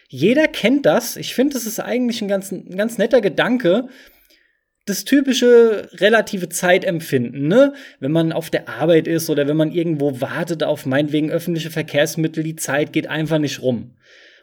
[0.08, 1.16] Jeder kennt das.
[1.16, 3.88] Ich finde, das ist eigentlich ein ganz, ein ganz netter Gedanke.
[4.84, 7.72] Das typische relative Zeitempfinden, ne?
[8.00, 12.42] Wenn man auf der Arbeit ist oder wenn man irgendwo wartet auf meinetwegen öffentliche Verkehrsmittel,
[12.42, 13.94] die Zeit geht einfach nicht rum.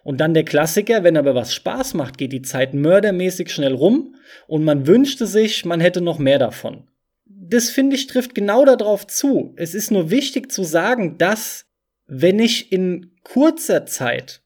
[0.04, 4.16] Und dann der Klassiker, wenn aber was Spaß macht, geht die Zeit mördermäßig schnell rum
[4.48, 6.88] und man wünschte sich, man hätte noch mehr davon.
[7.26, 9.54] Das finde ich trifft genau darauf zu.
[9.58, 11.66] Es ist nur wichtig zu sagen, dass
[12.08, 14.42] wenn ich in kurzer Zeit,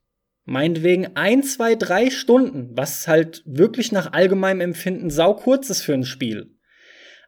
[0.46, 5.94] meinetwegen ein, zwei, drei Stunden, was halt wirklich nach allgemeinem Empfinden sau kurz ist für
[5.94, 6.58] ein Spiel,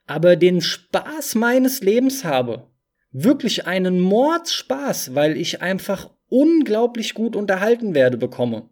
[0.07, 2.69] aber den Spaß meines Lebens habe,
[3.11, 8.69] wirklich einen Mordspaß, weil ich einfach unglaublich gut unterhalten werde bekomme,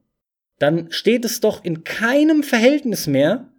[0.60, 3.50] dann steht es doch in keinem Verhältnis mehr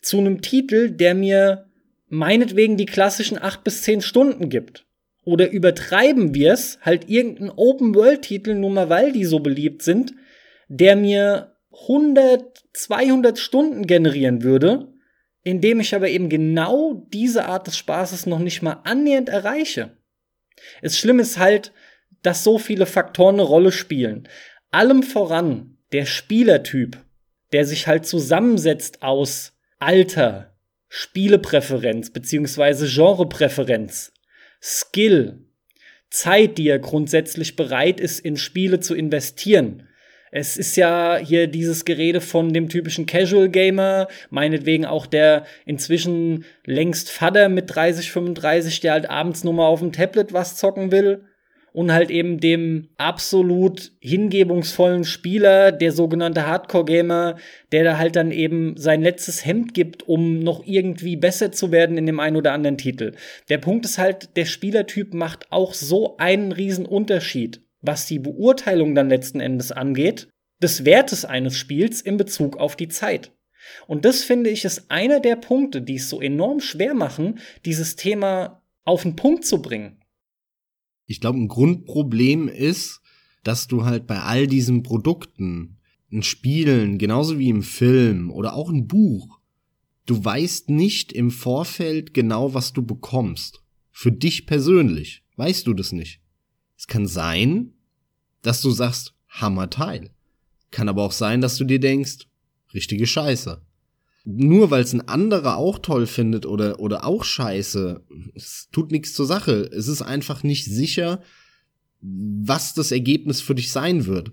[0.00, 1.66] zu einem Titel, der mir
[2.08, 4.86] meinetwegen die klassischen acht bis zehn Stunden gibt.
[5.24, 10.14] Oder übertreiben wir es, halt irgendeinen Open-World-Titel, nur mal weil die so beliebt sind,
[10.68, 14.88] der mir 100, 200 Stunden generieren würde,
[15.42, 19.96] indem ich aber eben genau diese Art des Spaßes noch nicht mal annähernd erreiche.
[20.82, 21.72] Das Schlimme ist halt,
[22.22, 24.28] dass so viele Faktoren eine Rolle spielen.
[24.70, 26.98] Allem voran der Spielertyp,
[27.52, 30.54] der sich halt zusammensetzt aus Alter,
[30.88, 34.12] Spielepräferenz beziehungsweise Genrepräferenz,
[34.60, 35.44] Skill,
[36.10, 39.88] Zeit, die er grundsätzlich bereit ist, in Spiele zu investieren.
[40.30, 46.44] Es ist ja hier dieses Gerede von dem typischen Casual Gamer, meinetwegen auch der inzwischen
[46.64, 50.92] längst Vater mit 30, 35, der halt abends nur mal auf dem Tablet was zocken
[50.92, 51.27] will
[51.72, 57.36] und halt eben dem absolut hingebungsvollen Spieler, der sogenannte Hardcore-Gamer,
[57.72, 61.98] der da halt dann eben sein letztes Hemd gibt, um noch irgendwie besser zu werden
[61.98, 63.12] in dem einen oder anderen Titel.
[63.48, 68.94] Der Punkt ist halt, der Spielertyp macht auch so einen riesen Unterschied, was die Beurteilung
[68.94, 70.28] dann letzten Endes angeht,
[70.62, 73.32] des Wertes eines Spiels in Bezug auf die Zeit.
[73.86, 77.96] Und das finde ich ist einer der Punkte, die es so enorm schwer machen, dieses
[77.96, 79.97] Thema auf den Punkt zu bringen
[81.08, 83.00] ich glaube, ein Grundproblem ist,
[83.42, 85.78] dass du halt bei all diesen Produkten,
[86.10, 89.40] in Spielen, genauso wie im Film oder auch ein Buch,
[90.06, 93.62] du weißt nicht im Vorfeld genau, was du bekommst.
[93.90, 96.20] Für dich persönlich weißt du das nicht.
[96.76, 97.72] Es kann sein,
[98.42, 100.10] dass du sagst, Hammerteil.
[100.70, 102.26] Kann aber auch sein, dass du dir denkst,
[102.72, 103.62] richtige Scheiße
[104.30, 108.02] nur weil es ein anderer auch toll findet oder, oder auch scheiße,
[108.34, 109.70] es tut nichts zur Sache.
[109.72, 111.22] Es ist einfach nicht sicher,
[112.02, 114.32] was das Ergebnis für dich sein wird.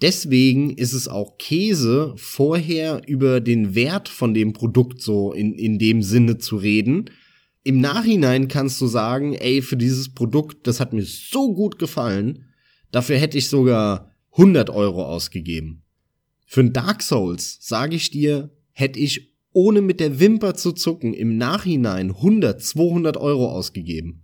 [0.00, 5.80] Deswegen ist es auch Käse, vorher über den Wert von dem Produkt so in, in
[5.80, 7.10] dem Sinne zu reden.
[7.64, 12.44] Im Nachhinein kannst du sagen, ey, für dieses Produkt, das hat mir so gut gefallen,
[12.92, 15.82] dafür hätte ich sogar 100 Euro ausgegeben.
[16.46, 21.14] Für ein Dark Souls sage ich dir, hätte ich ohne mit der Wimper zu zucken
[21.14, 24.22] im Nachhinein 100, 200 Euro ausgegeben.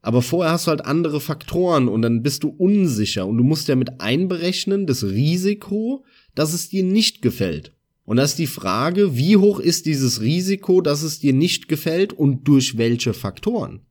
[0.00, 3.68] Aber vorher hast du halt andere Faktoren und dann bist du unsicher und du musst
[3.68, 7.72] ja mit einberechnen das Risiko, dass es dir nicht gefällt.
[8.04, 12.12] Und das ist die Frage, wie hoch ist dieses Risiko, dass es dir nicht gefällt
[12.12, 13.82] und durch welche Faktoren?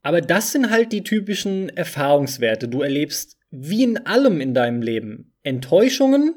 [0.00, 2.66] Aber das sind halt die typischen Erfahrungswerte.
[2.66, 6.34] Du erlebst wie in allem in deinem Leben Enttäuschungen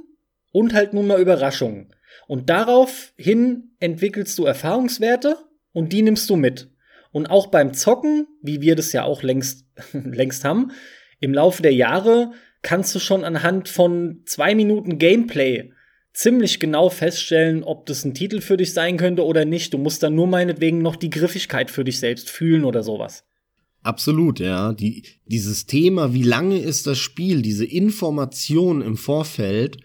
[0.51, 1.87] und halt nun mal Überraschungen.
[2.27, 5.37] Und daraufhin entwickelst du Erfahrungswerte
[5.73, 6.69] und die nimmst du mit.
[7.11, 10.71] Und auch beim Zocken, wie wir das ja auch längst, längst haben,
[11.19, 15.71] im Laufe der Jahre kannst du schon anhand von zwei Minuten Gameplay
[16.13, 19.73] ziemlich genau feststellen, ob das ein Titel für dich sein könnte oder nicht.
[19.73, 23.23] Du musst dann nur meinetwegen noch die Griffigkeit für dich selbst fühlen oder sowas.
[23.83, 24.73] Absolut, ja.
[24.73, 29.77] Die, dieses Thema, wie lange ist das Spiel, diese Information im Vorfeld,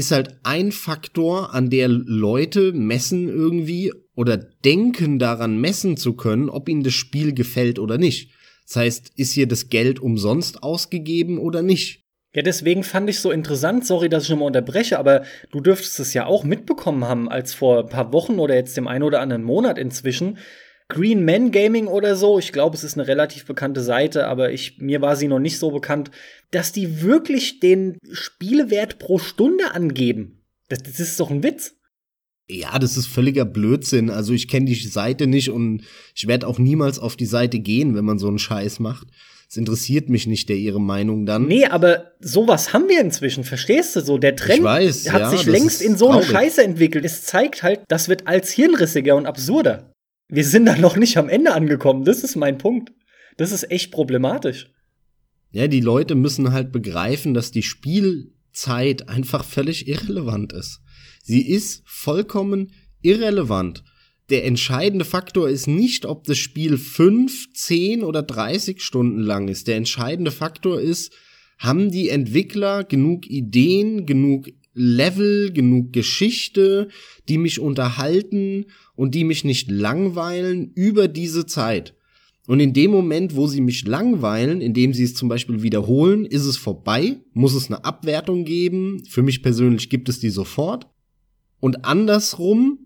[0.00, 6.48] ist halt ein Faktor, an der Leute messen irgendwie oder denken daran messen zu können,
[6.48, 8.30] ob ihnen das Spiel gefällt oder nicht.
[8.66, 12.04] Das heißt, ist hier das Geld umsonst ausgegeben oder nicht?
[12.32, 15.98] Ja, deswegen fand ich so interessant, sorry, dass ich schon mal unterbreche, aber du dürftest
[15.98, 19.20] es ja auch mitbekommen haben, als vor ein paar Wochen oder jetzt dem einen oder
[19.20, 20.38] anderen Monat inzwischen
[20.90, 24.78] Green Man Gaming oder so, ich glaube, es ist eine relativ bekannte Seite, aber ich,
[24.78, 26.10] mir war sie noch nicht so bekannt,
[26.50, 30.42] dass die wirklich den Spielewert pro Stunde angeben.
[30.68, 31.76] Das, das ist doch ein Witz.
[32.50, 34.10] Ja, das ist völliger Blödsinn.
[34.10, 37.94] Also ich kenne die Seite nicht und ich werde auch niemals auf die Seite gehen,
[37.94, 39.06] wenn man so einen Scheiß macht.
[39.48, 41.46] Es interessiert mich nicht, der ihre Meinung dann.
[41.46, 44.18] Nee, aber sowas haben wir inzwischen, verstehst du so?
[44.18, 47.04] Der Trend weiß, hat ja, sich längst in so eine Scheiße entwickelt.
[47.04, 49.90] Es zeigt halt, das wird als hirnrissiger und absurder
[50.30, 52.04] wir sind da noch nicht am Ende angekommen.
[52.04, 52.92] Das ist mein Punkt.
[53.36, 54.70] Das ist echt problematisch.
[55.50, 60.80] Ja, die Leute müssen halt begreifen, dass die Spielzeit einfach völlig irrelevant ist.
[61.22, 63.82] Sie ist vollkommen irrelevant.
[64.30, 69.66] Der entscheidende Faktor ist nicht, ob das Spiel fünf, zehn oder dreißig Stunden lang ist.
[69.66, 71.12] Der entscheidende Faktor ist,
[71.58, 76.88] haben die Entwickler genug Ideen, genug Level, genug Geschichte,
[77.28, 81.94] die mich unterhalten und die mich nicht langweilen über diese Zeit.
[82.46, 86.46] Und in dem Moment, wo sie mich langweilen, indem sie es zum Beispiel wiederholen, ist
[86.46, 89.04] es vorbei, muss es eine Abwertung geben.
[89.08, 90.88] Für mich persönlich gibt es die sofort.
[91.60, 92.78] Und andersrum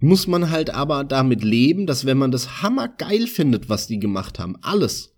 [0.00, 4.38] muss man halt aber damit leben, dass wenn man das hammergeil findet, was die gemacht
[4.38, 5.14] haben, alles,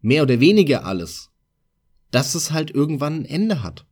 [0.00, 1.30] mehr oder weniger alles,
[2.10, 3.86] dass es halt irgendwann ein Ende hat.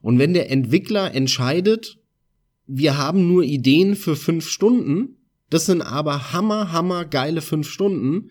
[0.00, 1.98] Und wenn der Entwickler entscheidet,
[2.66, 5.16] wir haben nur Ideen für fünf Stunden,
[5.50, 8.30] das sind aber hammer, hammer geile fünf Stunden.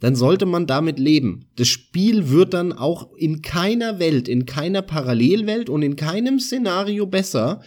[0.00, 1.46] Dann sollte man damit leben.
[1.56, 7.06] Das Spiel wird dann auch in keiner Welt, in keiner Parallelwelt und in keinem Szenario
[7.06, 7.62] besser,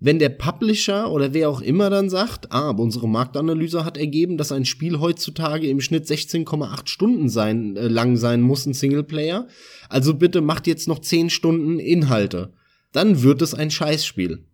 [0.00, 4.52] wenn der Publisher oder wer auch immer dann sagt, ah, unsere Marktanalyse hat ergeben, dass
[4.52, 9.48] ein Spiel heutzutage im Schnitt 16,8 Stunden sein, äh, lang sein muss, ein Singleplayer,
[9.88, 12.52] also bitte macht jetzt noch 10 Stunden Inhalte,
[12.92, 14.44] dann wird es ein Scheißspiel.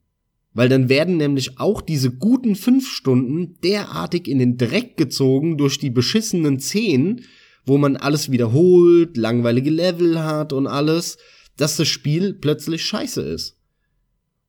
[0.55, 5.78] Weil dann werden nämlich auch diese guten 5 Stunden derartig in den Dreck gezogen durch
[5.78, 7.22] die beschissenen 10,
[7.66, 11.18] wo man alles wiederholt, langweilige Level hat und alles,
[11.57, 13.59] dass das Spiel plötzlich scheiße ist.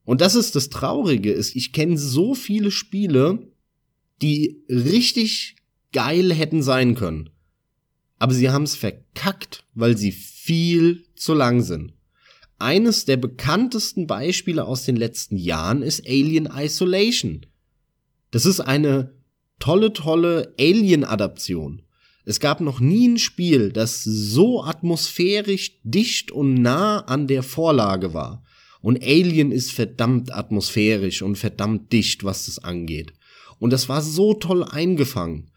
[0.05, 3.51] Und das ist das Traurige, ist, ich kenne so viele Spiele,
[4.21, 5.55] die richtig
[5.91, 7.31] geil hätten sein können.
[8.19, 11.93] Aber sie haben es verkackt, weil sie viel zu lang sind.
[12.57, 17.45] Eines der bekanntesten Beispiele aus den letzten Jahren ist Alien Isolation.
[18.31, 19.13] Das ist eine
[19.59, 21.81] tolle, tolle Alien-Adaption.
[22.23, 28.13] Es gab noch nie ein Spiel, das so atmosphärisch dicht und nah an der Vorlage
[28.13, 28.43] war.
[28.85, 33.13] Und Alien ist verdammt atmosphärisch und verdammt dicht, was das angeht.
[33.57, 35.49] Und das war so toll eingefangen.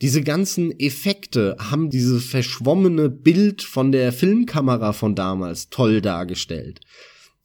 [0.00, 6.78] Diese ganzen Effekte haben dieses verschwommene Bild von der Filmkamera von damals toll dargestellt.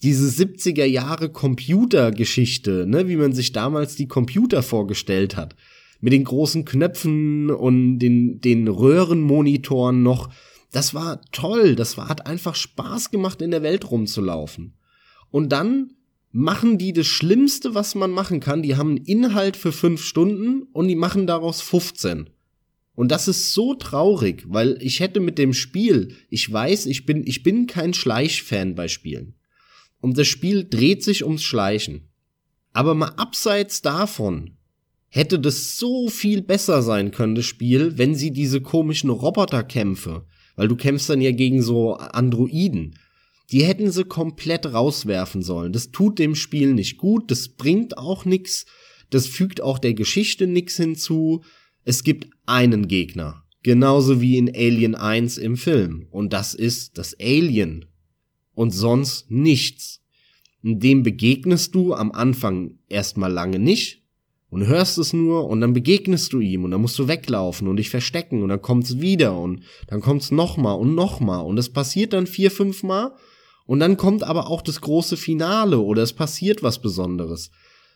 [0.03, 5.55] Diese 70er Jahre Computergeschichte, ne, wie man sich damals die Computer vorgestellt hat.
[5.99, 10.31] Mit den großen Knöpfen und den, den Röhrenmonitoren noch.
[10.71, 11.75] Das war toll.
[11.75, 14.75] Das war, hat einfach Spaß gemacht, in der Welt rumzulaufen.
[15.33, 15.95] Und dann
[16.31, 18.61] machen die das Schlimmste, was man machen kann.
[18.61, 22.29] Die haben einen Inhalt für fünf Stunden und die machen daraus 15.
[22.93, 27.25] Und das ist so traurig, weil ich hätte mit dem Spiel, ich weiß, ich bin,
[27.25, 29.33] ich bin kein Schleichfan bei Spielen.
[30.01, 32.09] Und das Spiel dreht sich ums Schleichen.
[32.71, 34.51] Aber mal abseits davon
[35.09, 40.67] hätte das so viel besser sein können, das Spiel, wenn sie diese komischen Roboterkämpfe, weil
[40.67, 42.99] du kämpfst dann ja gegen so Androiden,
[43.51, 45.73] die hätten sie komplett rauswerfen sollen.
[45.73, 48.65] Das tut dem Spiel nicht gut, das bringt auch nix,
[49.09, 51.43] das fügt auch der Geschichte nix hinzu.
[51.83, 57.15] Es gibt einen Gegner, genauso wie in Alien 1 im Film, und das ist das
[57.19, 57.85] Alien.
[58.55, 60.01] Und sonst nichts.
[60.61, 64.03] Dem begegnest du am Anfang erstmal lange nicht,
[64.53, 67.77] und hörst es nur und dann begegnest du ihm und dann musst du weglaufen und
[67.77, 72.13] dich verstecken und dann kommt's wieder und dann kommt's nochmal und nochmal und es passiert
[72.13, 73.15] dann vier, fünf Mal
[73.65, 77.51] und dann kommt aber auch das große Finale oder es passiert was Besonderes.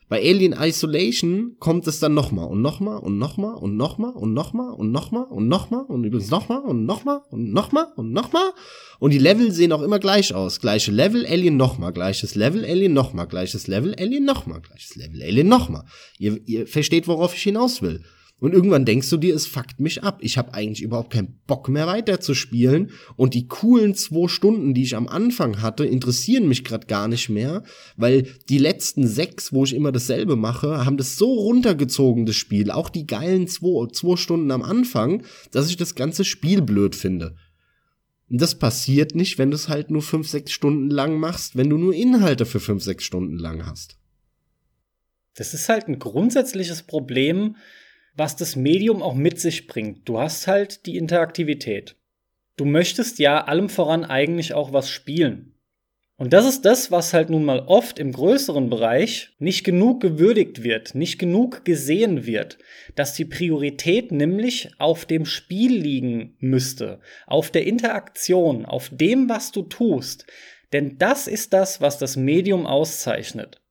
[0.10, 4.72] Bei Alien Isolation kommt es dann nochmal und nochmal und nochmal und nochmal und nochmal
[4.72, 8.54] und nochmal und nochmal und übrigens nochmal und nochmal und nochmal und nochmal.
[9.00, 10.62] Und die Level sehen auch immer gleich aus.
[10.62, 15.50] Gleiche Level, Alien nochmal, gleiches Level, Alien nochmal, gleiches Level, Alien nochmal, gleiches Level, Alien
[15.50, 15.84] nochmal.
[16.20, 18.02] Ihr, ihr versteht, worauf ich hinaus will.
[18.40, 20.20] Und irgendwann denkst du dir, es fuckt mich ab.
[20.22, 22.92] Ich habe eigentlich überhaupt keinen Bock mehr weiter zu spielen.
[23.16, 27.30] Und die coolen zwei Stunden, die ich am Anfang hatte, interessieren mich gerade gar nicht
[27.30, 27.64] mehr,
[27.96, 32.70] weil die letzten sechs, wo ich immer dasselbe mache, haben das so runtergezogen, das Spiel.
[32.70, 37.36] Auch die geilen zwei, zwei Stunden am Anfang, dass ich das ganze Spiel blöd finde.
[38.30, 41.72] Und das passiert nicht, wenn du es halt nur fünf, sechs Stunden lang machst, wenn
[41.72, 43.98] du nur Inhalte für fünf, sechs Stunden lang hast.
[45.34, 47.56] Das ist halt ein grundsätzliches Problem,
[48.18, 50.10] was das Medium auch mit sich bringt.
[50.10, 51.96] Du hast halt die Interaktivität.
[52.58, 55.54] Du möchtest ja allem voran eigentlich auch was spielen.
[56.20, 60.64] Und das ist das, was halt nun mal oft im größeren Bereich nicht genug gewürdigt
[60.64, 62.58] wird, nicht genug gesehen wird,
[62.96, 69.52] dass die Priorität nämlich auf dem Spiel liegen müsste, auf der Interaktion, auf dem, was
[69.52, 70.26] du tust.
[70.74, 73.62] Denn das ist das, was das Medium auszeichnet.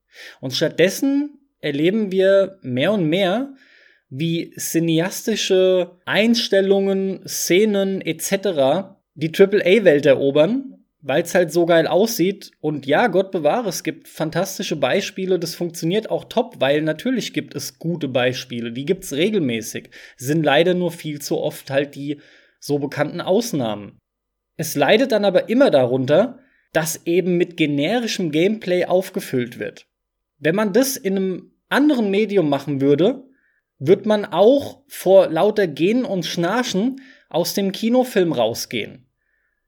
[0.41, 3.55] Und stattdessen erleben wir mehr und mehr,
[4.19, 8.97] wie cineastische Einstellungen, Szenen etc.
[9.15, 12.51] die AAA-Welt erobern, weil es halt so geil aussieht.
[12.61, 17.55] Und ja, Gott bewahre, es gibt fantastische Beispiele, das funktioniert auch top, weil natürlich gibt
[17.55, 22.21] es gute Beispiele, die gibt's regelmäßig, sind leider nur viel zu oft halt die
[22.59, 23.99] so bekannten Ausnahmen.
[24.57, 26.41] Es leidet dann aber immer darunter,
[26.73, 29.87] dass eben mit generischem Gameplay aufgefüllt wird.
[30.39, 33.26] Wenn man das in einem anderen Medium machen würde,
[33.79, 39.07] wird man auch vor lauter Gehen und Schnarchen aus dem Kinofilm rausgehen.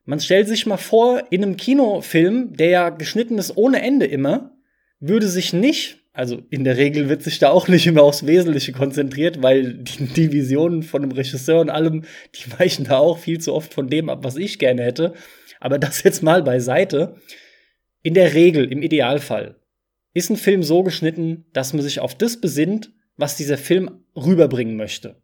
[0.04, 4.56] Man stellt sich mal vor, in einem Kinofilm, der ja geschnitten ist ohne Ende immer,
[5.00, 8.72] würde sich nicht, also in der Regel wird sich da auch nicht immer aufs Wesentliche
[8.72, 12.04] konzentriert, weil die, die Visionen von dem Regisseur und allem,
[12.34, 15.12] die weichen da auch viel zu oft von dem ab, was ich gerne hätte.
[15.60, 17.16] Aber das jetzt mal beiseite.
[18.02, 19.56] In der Regel, im Idealfall,
[20.14, 24.76] ist ein Film so geschnitten, dass man sich auf das besinnt, was dieser Film rüberbringen
[24.76, 25.20] möchte.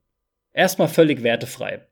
[0.53, 1.87] Erstmal völlig wertefrei.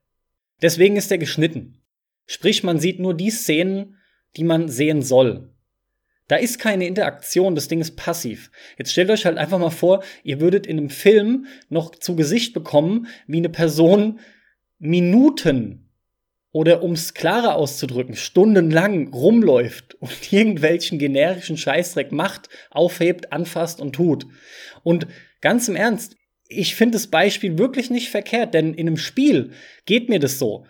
[0.61, 1.81] Deswegen ist er geschnitten.
[2.27, 3.97] Sprich, man sieht nur die Szenen,
[4.37, 5.49] die man sehen soll.
[6.29, 8.51] Da ist keine Interaktion, das Ding ist passiv.
[8.79, 12.55] Jetzt stellt euch halt einfach mal vor, ihr würdet in einem Film noch zu Gesicht
[12.55, 14.21] bekommen, wie eine Person
[14.79, 15.91] Minuten
[16.53, 23.95] oder um es klarer auszudrücken, stundenlang rumläuft und irgendwelchen generischen Scheißdreck macht, aufhebt, anfasst und
[23.95, 24.27] tut.
[24.83, 25.07] Und
[25.43, 26.17] ganz im Ernst,
[26.49, 29.51] ich finde das Beispiel wirklich nicht verkehrt, denn in einem Spiel
[29.85, 30.65] geht mir das so.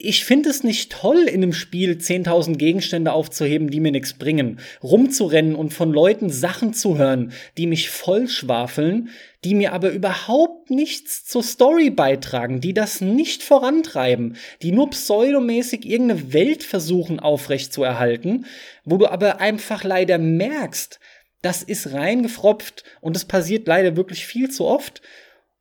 [0.00, 4.60] Ich finde es nicht toll, in einem Spiel 10.000 Gegenstände aufzuheben, die mir nichts bringen,
[4.80, 9.08] rumzurennen und von Leuten Sachen zu hören, die mich vollschwafeln,
[9.42, 15.84] die mir aber überhaupt nichts zur Story beitragen, die das nicht vorantreiben, die nur pseudomäßig
[15.84, 18.46] irgendeine Welt versuchen aufrechtzuerhalten,
[18.84, 21.00] wo du aber einfach leider merkst,
[21.42, 25.02] das ist reingefropft und es passiert leider wirklich viel zu oft,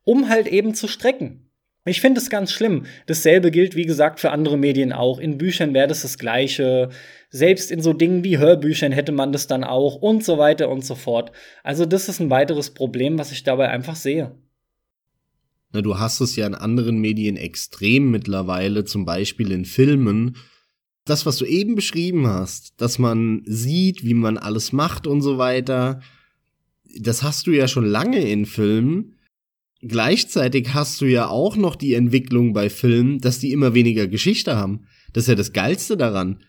[0.04, 1.48] um halt eben zu strecken.
[1.88, 2.86] Ich finde es ganz schlimm.
[3.06, 5.20] Dasselbe gilt, wie gesagt, für andere Medien auch.
[5.20, 6.90] In Büchern wäre das das Gleiche.
[7.30, 10.84] Selbst in so Dingen wie Hörbüchern hätte man das dann auch und so weiter und
[10.84, 11.32] so fort.
[11.64, 14.36] Also das ist ein weiteres Problem, was ich dabei einfach sehe.
[15.72, 20.36] Na, du hast es ja in anderen Medien extrem mittlerweile, zum Beispiel in Filmen.
[21.08, 25.38] Das, was du eben beschrieben hast, dass man sieht, wie man alles macht und so
[25.38, 26.02] weiter,
[27.00, 29.18] das hast du ja schon lange in Filmen
[29.82, 34.56] Gleichzeitig hast du ja auch noch die Entwicklung bei Filmen, dass die immer weniger Geschichte
[34.56, 34.88] haben.
[35.14, 36.44] Das ist ja das Geilste daran.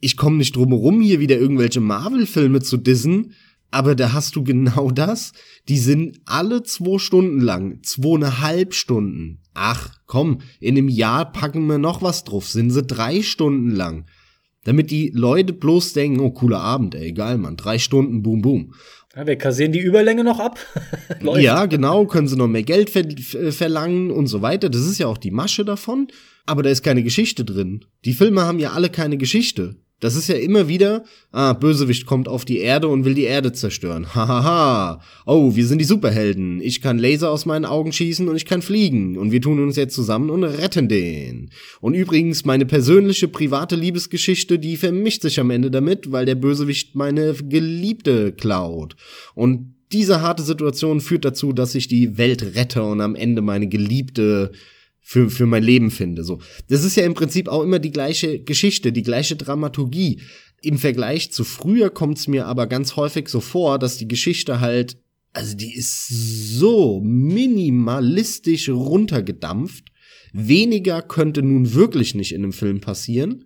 [0.00, 3.34] Ich komme nicht drum herum, hier wieder irgendwelche Marvel-Filme zu dissen,
[3.70, 5.32] aber da hast du genau das.
[5.68, 9.41] Die sind alle zwei Stunden lang, zweieinhalb Stunden.
[9.54, 14.06] Ach, komm, in einem Jahr packen wir noch was drauf, sind sie drei Stunden lang.
[14.64, 18.74] Damit die Leute bloß denken, oh, cooler Abend, ey, geil, Mann, drei Stunden, boom, boom.
[19.14, 20.58] Ja, wir kassieren die Überlänge noch ab.
[21.36, 23.04] ja, genau, können sie noch mehr Geld ver
[23.52, 24.70] verlangen und so weiter.
[24.70, 26.08] Das ist ja auch die Masche davon.
[26.46, 27.84] Aber da ist keine Geschichte drin.
[28.04, 29.76] Die Filme haben ja alle keine Geschichte.
[30.02, 33.52] Das ist ja immer wieder, ah, Bösewicht kommt auf die Erde und will die Erde
[33.52, 34.16] zerstören.
[34.16, 35.00] Hahaha.
[35.26, 36.60] oh, wir sind die Superhelden.
[36.60, 39.16] Ich kann Laser aus meinen Augen schießen und ich kann fliegen.
[39.16, 41.50] Und wir tun uns jetzt zusammen und retten den.
[41.80, 46.96] Und übrigens, meine persönliche private Liebesgeschichte, die vermischt sich am Ende damit, weil der Bösewicht
[46.96, 48.96] meine Geliebte klaut.
[49.36, 53.68] Und diese harte Situation führt dazu, dass ich die Welt rette und am Ende meine
[53.68, 54.50] Geliebte
[55.02, 56.24] für, für mein Leben finde.
[56.24, 56.38] So,
[56.68, 60.20] das ist ja im Prinzip auch immer die gleiche Geschichte, die gleiche Dramaturgie.
[60.62, 64.60] Im Vergleich zu früher kommt es mir aber ganz häufig so vor, dass die Geschichte
[64.60, 64.96] halt,
[65.32, 69.86] also die ist so minimalistisch runtergedampft.
[70.32, 73.44] Weniger könnte nun wirklich nicht in einem Film passieren.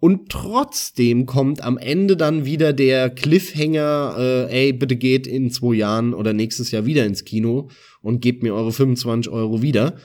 [0.00, 5.74] Und trotzdem kommt am Ende dann wieder der Cliffhanger, äh, ey, bitte geht in zwei
[5.74, 7.68] Jahren oder nächstes Jahr wieder ins Kino
[8.00, 9.96] und gebt mir eure 25 Euro wieder.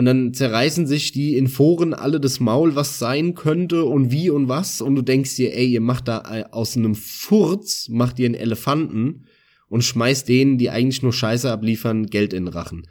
[0.00, 4.30] Und dann zerreißen sich die in Foren alle das Maul, was sein könnte und wie
[4.30, 4.80] und was.
[4.80, 8.34] Und du denkst dir, ey, ihr macht da äh, aus einem Furz, macht ihr einen
[8.34, 9.26] Elefanten
[9.68, 12.86] und schmeißt denen, die eigentlich nur Scheiße abliefern, Geld in den Rachen.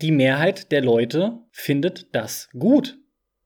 [0.00, 2.96] Die Mehrheit der Leute findet das gut.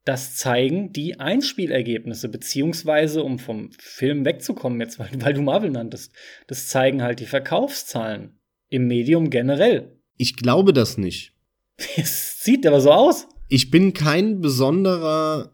[0.05, 6.13] Das zeigen die Einspielergebnisse, beziehungsweise, um vom Film wegzukommen, jetzt, weil, weil du Marvel nanntest,
[6.47, 8.39] das zeigen halt die Verkaufszahlen
[8.69, 9.99] im Medium generell.
[10.15, 11.34] Ich glaube das nicht.
[11.97, 13.27] Es sieht aber so aus.
[13.47, 15.51] Ich bin kein besonderer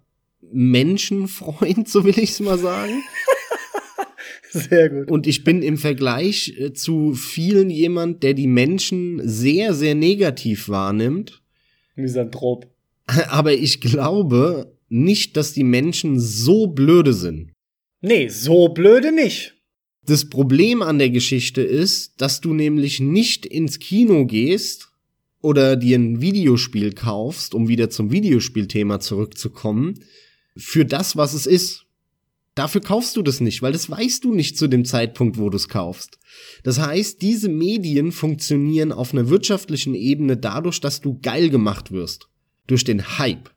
[0.52, 3.04] Menschenfreund, so will ich es mal sagen.
[4.50, 5.10] Sehr gut.
[5.10, 10.68] Und ich bin im Vergleich äh, zu vielen jemand, der die Menschen sehr, sehr negativ
[10.68, 11.42] wahrnimmt.
[11.96, 12.68] Misanthrop.
[13.30, 17.54] Aber ich glaube nicht, dass die Menschen so blöde sind.
[18.02, 19.56] Nee, so blöde nicht.
[20.06, 24.91] Das Problem an der Geschichte ist, dass du nämlich nicht ins Kino gehst
[25.42, 30.04] oder dir ein Videospiel kaufst, um wieder zum Videospielthema zurückzukommen,
[30.56, 31.86] für das, was es ist.
[32.54, 35.56] Dafür kaufst du das nicht, weil das weißt du nicht zu dem Zeitpunkt, wo du
[35.56, 36.20] es kaufst.
[36.64, 42.28] Das heißt, diese Medien funktionieren auf einer wirtschaftlichen Ebene dadurch, dass du geil gemacht wirst.
[42.68, 43.52] Durch den Hype.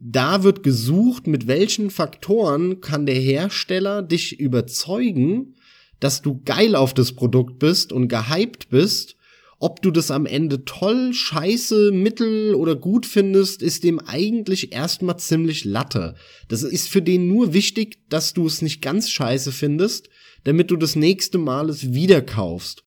[0.00, 5.54] Da wird gesucht, mit welchen Faktoren kann der Hersteller dich überzeugen,
[6.00, 9.16] dass du geil auf das Produkt bist und gehypt bist
[9.60, 15.18] ob du das am Ende toll, scheiße, mittel oder gut findest, ist dem eigentlich erstmal
[15.18, 16.14] ziemlich latte.
[16.48, 20.10] Das ist für den nur wichtig, dass du es nicht ganz scheiße findest,
[20.44, 22.84] damit du das nächste Mal es wieder kaufst.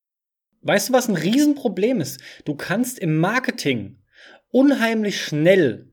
[0.61, 2.21] Weißt du, was ein Riesenproblem ist?
[2.45, 3.97] Du kannst im Marketing
[4.49, 5.91] unheimlich schnell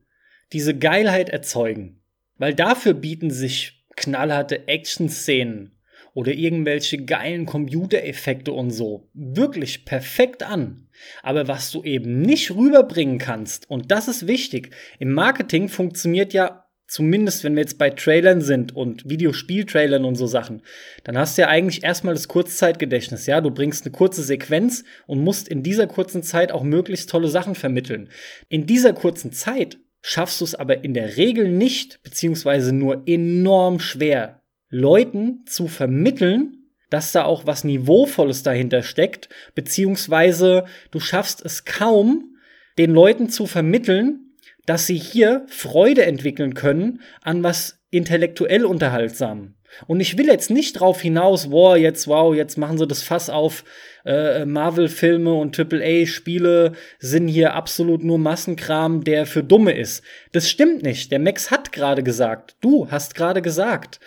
[0.53, 2.01] diese Geilheit erzeugen.
[2.37, 5.78] Weil dafür bieten sich knallharte Action-Szenen
[6.19, 10.89] oder irgendwelche geilen Computereffekte und so wirklich perfekt an.
[11.23, 16.65] Aber was du eben nicht rüberbringen kannst, und das ist wichtig, im Marketing funktioniert ja
[16.87, 20.61] zumindest wenn wir jetzt bei Trailern sind und Videospieltrailern und so Sachen,
[21.05, 25.23] dann hast du ja eigentlich erstmal das Kurzzeitgedächtnis, ja, du bringst eine kurze Sequenz und
[25.23, 28.09] musst in dieser kurzen Zeit auch möglichst tolle Sachen vermitteln.
[28.49, 33.79] In dieser kurzen Zeit schaffst du es aber in der Regel nicht, beziehungsweise nur enorm
[33.79, 34.38] schwer,
[34.69, 36.59] Leuten zu vermitteln,
[36.89, 42.35] dass da auch was Niveauvolles dahinter steckt, beziehungsweise du schaffst es kaum,
[42.77, 49.55] den Leuten zu vermitteln, dass sie hier Freude entwickeln können an was intellektuell unterhaltsam.
[49.87, 53.29] Und ich will jetzt nicht drauf hinaus, boah, jetzt, wow, jetzt machen sie das Fass
[53.29, 53.63] auf,
[54.05, 60.03] äh, Marvel-Filme und AAA-Spiele sind hier absolut nur Massenkram, der für Dumme ist.
[60.31, 61.11] Das stimmt nicht.
[61.11, 63.99] Der Max hat gerade gesagt, du hast gerade gesagt,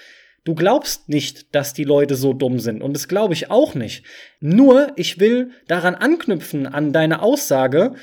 [0.45, 2.83] du glaubst nicht, dass die Leute so dumm sind.
[2.83, 4.05] Und das glaube ich auch nicht.
[4.41, 7.95] Nur, ich will daran anknüpfen, an deine Aussage,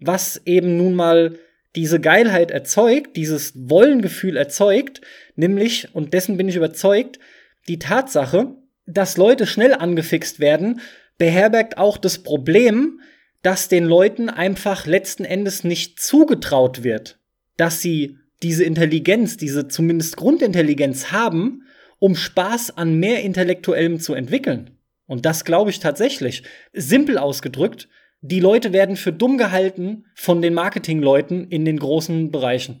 [0.00, 1.38] was eben nun mal
[1.76, 5.00] diese Geilheit erzeugt, dieses Wollengefühl erzeugt,
[5.34, 7.18] nämlich, und dessen bin ich überzeugt,
[7.66, 8.54] die Tatsache,
[8.86, 10.80] dass Leute schnell angefixt werden,
[11.18, 13.00] beherbergt auch das Problem,
[13.42, 17.18] dass den Leuten einfach letzten Endes nicht zugetraut wird,
[17.56, 21.62] dass sie diese Intelligenz, diese zumindest Grundintelligenz haben,
[22.04, 24.72] um Spaß an mehr Intellektuellem zu entwickeln.
[25.06, 26.42] Und das glaube ich tatsächlich.
[26.74, 27.88] Simpel ausgedrückt,
[28.20, 32.80] die Leute werden für dumm gehalten von den Marketingleuten in den großen Bereichen.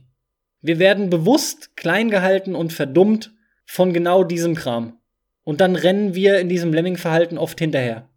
[0.60, 3.32] Wir werden bewusst klein gehalten und verdummt
[3.64, 4.98] von genau diesem Kram.
[5.42, 8.10] Und dann rennen wir in diesem Lemming-Verhalten oft hinterher.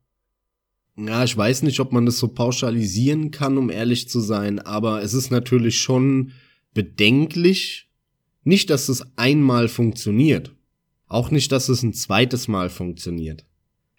[0.98, 5.02] Ja, ich weiß nicht, ob man das so pauschalisieren kann, um ehrlich zu sein, aber
[5.04, 6.34] es ist natürlich schon
[6.74, 7.90] bedenklich.
[8.44, 10.57] Nicht, dass es einmal funktioniert.
[11.08, 13.46] Auch nicht, dass es ein zweites Mal funktioniert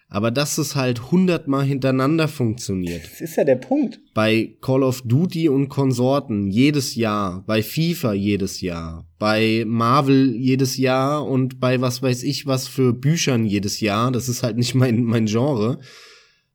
[0.09, 3.03] aber dass es halt hundertmal hintereinander funktioniert.
[3.03, 3.99] Das ist ja der Punkt.
[4.15, 10.77] Bei Call of Duty und Konsorten jedes Jahr, bei FIFA jedes Jahr, bei Marvel jedes
[10.77, 14.73] Jahr und bei was weiß ich was für Büchern jedes Jahr, das ist halt nicht
[14.73, 15.79] mein, mein Genre.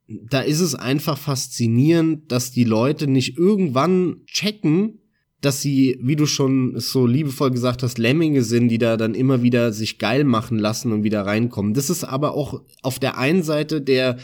[0.07, 4.99] Da ist es einfach faszinierend, dass die Leute nicht irgendwann checken,
[5.41, 9.43] dass sie, wie du schon so liebevoll gesagt hast, Lemminge sind, die da dann immer
[9.43, 11.73] wieder sich geil machen lassen und wieder reinkommen.
[11.73, 14.17] Das ist aber auch auf der einen Seite der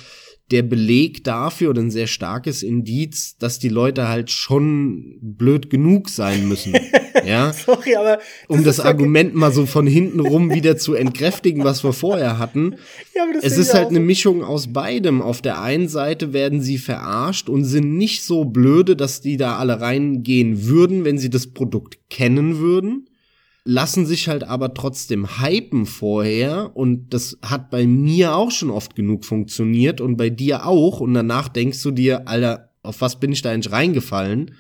[0.52, 6.10] der Beleg dafür oder ein sehr starkes Indiz, dass die Leute halt schon blöd genug
[6.10, 6.74] sein müssen.
[7.26, 7.54] ja.
[7.54, 8.18] Sorry, aber.
[8.18, 12.38] Das um das Argument mal so von hinten rum wieder zu entkräftigen, was wir vorher
[12.38, 12.76] hatten.
[13.16, 15.22] Ja, aber das es ist halt eine Mischung aus beidem.
[15.22, 19.58] Auf der einen Seite werden sie verarscht und sind nicht so blöde, dass die da
[19.58, 23.08] alle reingehen würden, wenn sie das Produkt kennen würden
[23.64, 28.96] lassen sich halt aber trotzdem hypen vorher und das hat bei mir auch schon oft
[28.96, 33.32] genug funktioniert und bei dir auch und danach denkst du dir, Alter, auf was bin
[33.32, 34.56] ich da eigentlich reingefallen?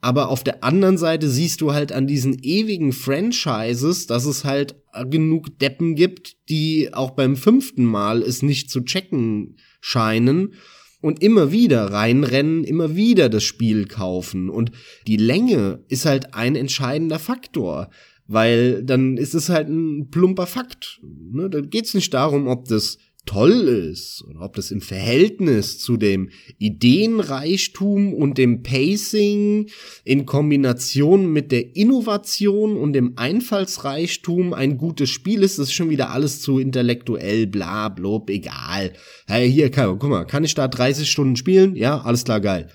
[0.00, 4.76] Aber auf der anderen Seite siehst du halt an diesen ewigen Franchises, dass es halt
[5.10, 10.54] genug Deppen gibt, die auch beim fünften Mal es nicht zu checken scheinen
[11.00, 14.48] und immer wieder reinrennen, immer wieder das Spiel kaufen.
[14.50, 14.70] Und
[15.06, 17.90] die Länge ist halt ein entscheidender Faktor.
[18.28, 21.00] Weil dann ist es halt ein plumper Fakt.
[21.32, 21.48] Ne?
[21.48, 25.96] Da geht es nicht darum, ob das toll ist oder ob das im Verhältnis zu
[25.96, 29.68] dem Ideenreichtum und dem Pacing
[30.04, 35.90] in Kombination mit der Innovation und dem Einfallsreichtum ein gutes Spiel ist, das ist schon
[35.90, 38.92] wieder alles zu intellektuell, bla, blob, egal.
[39.26, 41.74] Hey, hier, guck mal, kann ich da 30 Stunden spielen?
[41.74, 42.68] Ja, alles klar, geil.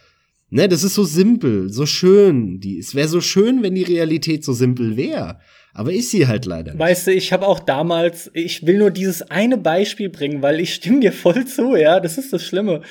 [0.54, 2.60] Ne, das ist so simpel, so schön.
[2.60, 5.40] Die, es wäre so schön, wenn die Realität so simpel wäre.
[5.74, 6.74] Aber ist sie halt leider.
[6.74, 6.80] Nicht.
[6.80, 10.74] Weißt du, ich habe auch damals, ich will nur dieses eine Beispiel bringen, weil ich
[10.74, 12.82] stimme dir voll zu, ja, das ist das Schlimme.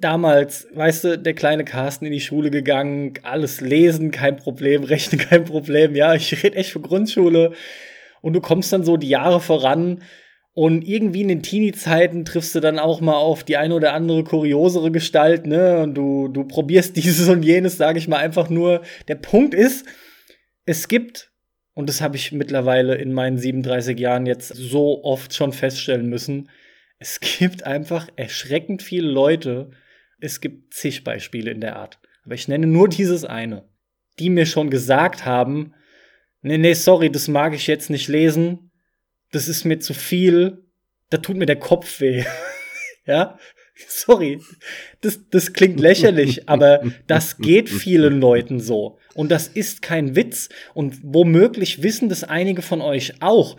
[0.00, 5.18] Damals, weißt du, der kleine Carsten in die Schule gegangen, alles lesen, kein Problem, rechnen,
[5.18, 7.52] kein Problem, ja, ich rede echt für Grundschule.
[8.20, 10.02] Und du kommst dann so die Jahre voran
[10.54, 14.22] und irgendwie in den Teenie-Zeiten triffst du dann auch mal auf die eine oder andere
[14.22, 15.82] kuriosere Gestalt, ne?
[15.82, 18.82] Und du, du probierst dieses und jenes, sage ich mal einfach nur.
[19.08, 19.86] Der Punkt ist,
[20.66, 21.32] es gibt,
[21.74, 26.50] und das habe ich mittlerweile in meinen 37 Jahren jetzt so oft schon feststellen müssen,
[26.98, 29.70] es gibt einfach erschreckend viele Leute.
[30.20, 31.98] Es gibt zig Beispiele in der Art.
[32.24, 33.68] Aber ich nenne nur dieses eine,
[34.20, 35.74] die mir schon gesagt haben,
[36.42, 38.70] nee, nee, sorry, das mag ich jetzt nicht lesen
[39.32, 40.64] das ist mir zu viel,
[41.10, 42.24] da tut mir der Kopf weh.
[43.06, 43.38] ja?
[43.88, 44.40] Sorry,
[45.00, 48.98] das, das klingt lächerlich, aber das geht vielen Leuten so.
[49.14, 50.48] Und das ist kein Witz.
[50.74, 53.56] Und womöglich wissen das einige von euch auch.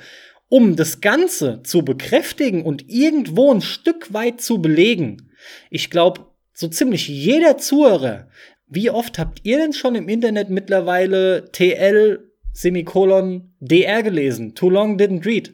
[0.49, 5.31] Um das Ganze zu bekräftigen und irgendwo ein Stück weit zu belegen,
[5.71, 8.27] ich glaube, so ziemlich jeder Zuhörer,
[8.67, 14.53] wie oft habt ihr denn schon im Internet mittlerweile TL Semikolon DR gelesen.
[14.53, 15.53] Too long didn't read.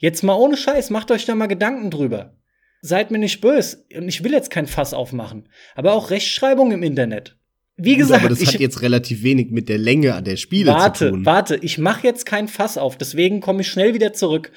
[0.00, 2.34] Jetzt mal ohne Scheiß, macht euch da mal Gedanken drüber.
[2.80, 3.84] Seid mir nicht böse.
[3.94, 5.48] Und ich will jetzt kein Fass aufmachen.
[5.74, 7.36] Aber auch Rechtschreibung im Internet.
[7.76, 10.72] Wie gesagt, Gut, aber das ich, hat jetzt relativ wenig mit der Länge der Spiele
[10.72, 11.26] warte, zu tun.
[11.26, 14.52] warte, ich mache jetzt kein Fass auf, deswegen komme ich schnell wieder zurück.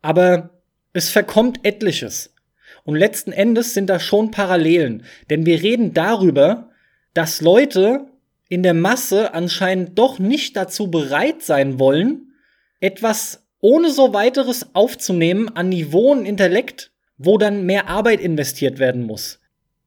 [0.00, 0.62] Aber
[0.94, 2.34] es verkommt etliches.
[2.84, 5.04] Und letzten Endes sind da schon Parallelen.
[5.28, 6.70] Denn wir reden darüber,
[7.12, 8.06] dass Leute
[8.48, 12.32] in der Masse anscheinend doch nicht dazu bereit sein wollen,
[12.80, 19.04] etwas ohne so weiteres aufzunehmen an Niveau und Intellekt, wo dann mehr Arbeit investiert werden
[19.04, 19.38] muss.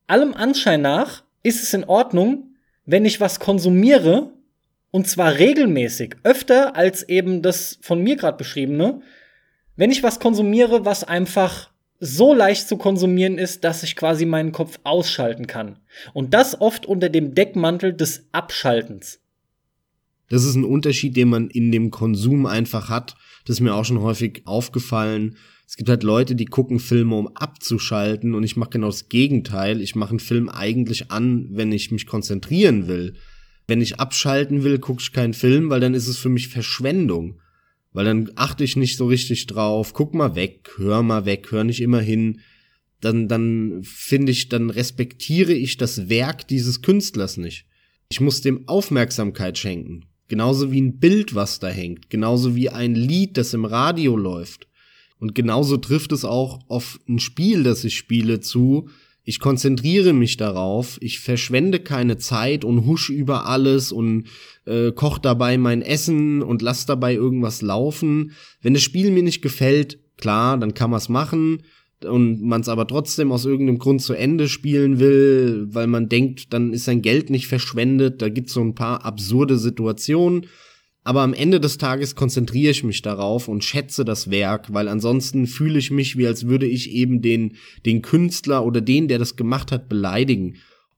[0.08, 2.56] Allem Anschein nach ist es in Ordnung,
[2.86, 4.32] wenn ich was konsumiere,
[4.92, 9.02] und zwar regelmäßig, öfter als eben das von mir gerade beschriebene,
[9.76, 11.70] wenn ich was konsumiere, was einfach
[12.00, 15.80] so leicht zu konsumieren ist, dass ich quasi meinen Kopf ausschalten kann.
[16.14, 19.20] Und das oft unter dem Deckmantel des Abschaltens.
[20.30, 23.16] Das ist ein Unterschied, den man in dem Konsum einfach hat.
[23.46, 25.38] Das ist mir auch schon häufig aufgefallen.
[25.68, 29.82] Es gibt halt Leute, die gucken Filme, um abzuschalten und ich mache genau das Gegenteil.
[29.82, 33.16] Ich mache einen Film eigentlich an, wenn ich mich konzentrieren will.
[33.68, 37.40] Wenn ich abschalten will, gucke ich keinen Film, weil dann ist es für mich Verschwendung.
[37.94, 41.64] Weil dann achte ich nicht so richtig drauf, guck mal weg, hör mal weg, hör
[41.64, 42.42] nicht immer hin.
[43.02, 47.66] Dann, dann finde ich, dann respektiere ich das Werk dieses Künstlers nicht.
[48.10, 50.06] Ich muss dem Aufmerksamkeit schenken.
[50.28, 52.10] Genauso wie ein Bild, was da hängt.
[52.10, 54.68] Genauso wie ein Lied, das im Radio läuft.
[55.20, 58.90] Und genauso trifft es auch auf ein Spiel, das ich spiele, zu.
[59.24, 64.26] Ich konzentriere mich darauf, ich verschwende keine Zeit und husch über alles und
[64.66, 68.34] äh, koch dabei mein Essen und lass dabei irgendwas laufen.
[68.62, 71.64] Wenn das Spiel mir nicht gefällt, klar, dann kann man es machen
[72.06, 76.54] und man es aber trotzdem aus irgendeinem Grund zu Ende spielen will, weil man denkt,
[76.54, 78.22] dann ist sein Geld nicht verschwendet.
[78.22, 80.46] Da gibt's so ein paar absurde Situationen.
[81.04, 85.46] Aber am Ende des Tages konzentriere ich mich darauf und schätze das Werk, weil ansonsten
[85.46, 89.36] fühle ich mich, wie als würde ich eben den, den Künstler oder den, der das
[89.36, 90.56] gemacht hat, beleidigen.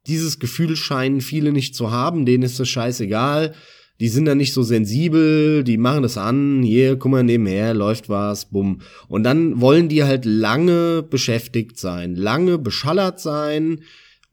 [0.08, 3.54] Dieses Gefühl scheinen viele nicht zu haben, denen ist das scheißegal.
[4.00, 8.10] Die sind da nicht so sensibel, die machen das an, hier, guck mal, nebenher, läuft
[8.10, 8.82] was, bumm.
[9.08, 13.80] Und dann wollen die halt lange beschäftigt sein, lange beschallert sein,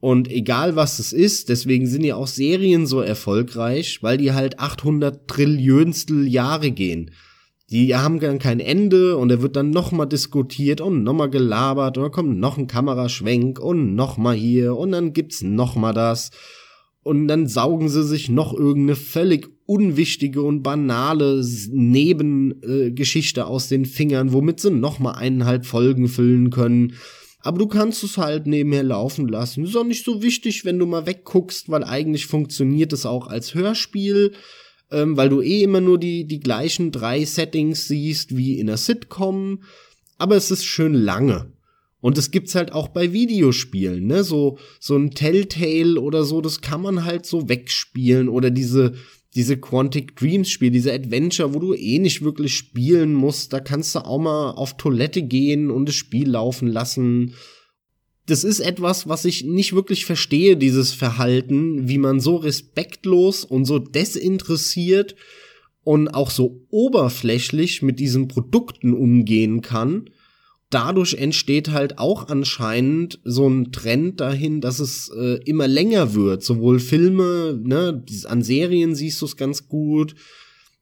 [0.04, 4.58] und egal was es ist, deswegen sind ja auch Serien so erfolgreich, weil die halt
[4.58, 7.10] 800 Trillionstel Jahre gehen.
[7.70, 12.02] Die haben dann kein Ende und er wird dann nochmal diskutiert und nochmal gelabert und
[12.02, 16.32] dann kommt noch ein Kameraschwenk und nochmal hier und dann gibt's nochmal das.
[17.04, 23.84] Und dann saugen sie sich noch irgendeine völlig unwichtige und banale Nebengeschichte äh, aus den
[23.84, 26.94] Fingern, womit sie nochmal eineinhalb Folgen füllen können.
[27.40, 29.64] Aber du kannst es halt nebenher laufen lassen.
[29.64, 33.54] Ist auch nicht so wichtig, wenn du mal wegguckst, weil eigentlich funktioniert es auch als
[33.54, 34.32] Hörspiel,
[34.90, 38.78] ähm, weil du eh immer nur die, die gleichen drei Settings siehst wie in einer
[38.78, 39.62] Sitcom.
[40.16, 41.52] Aber es ist schön lange.
[42.04, 44.24] Und es gibt's halt auch bei Videospielen, ne?
[44.24, 48.28] So, so ein Telltale oder so, das kann man halt so wegspielen.
[48.28, 48.92] Oder diese,
[49.34, 53.94] diese Quantic Dreams Spiel, diese Adventure, wo du eh nicht wirklich spielen musst, da kannst
[53.94, 57.32] du auch mal auf Toilette gehen und das Spiel laufen lassen.
[58.26, 63.64] Das ist etwas, was ich nicht wirklich verstehe, dieses Verhalten, wie man so respektlos und
[63.64, 65.16] so desinteressiert
[65.84, 70.10] und auch so oberflächlich mit diesen Produkten umgehen kann
[70.74, 76.42] dadurch entsteht halt auch anscheinend so ein Trend dahin, dass es äh, immer länger wird.
[76.42, 80.16] Sowohl Filme, ne, an Serien siehst du es ganz gut.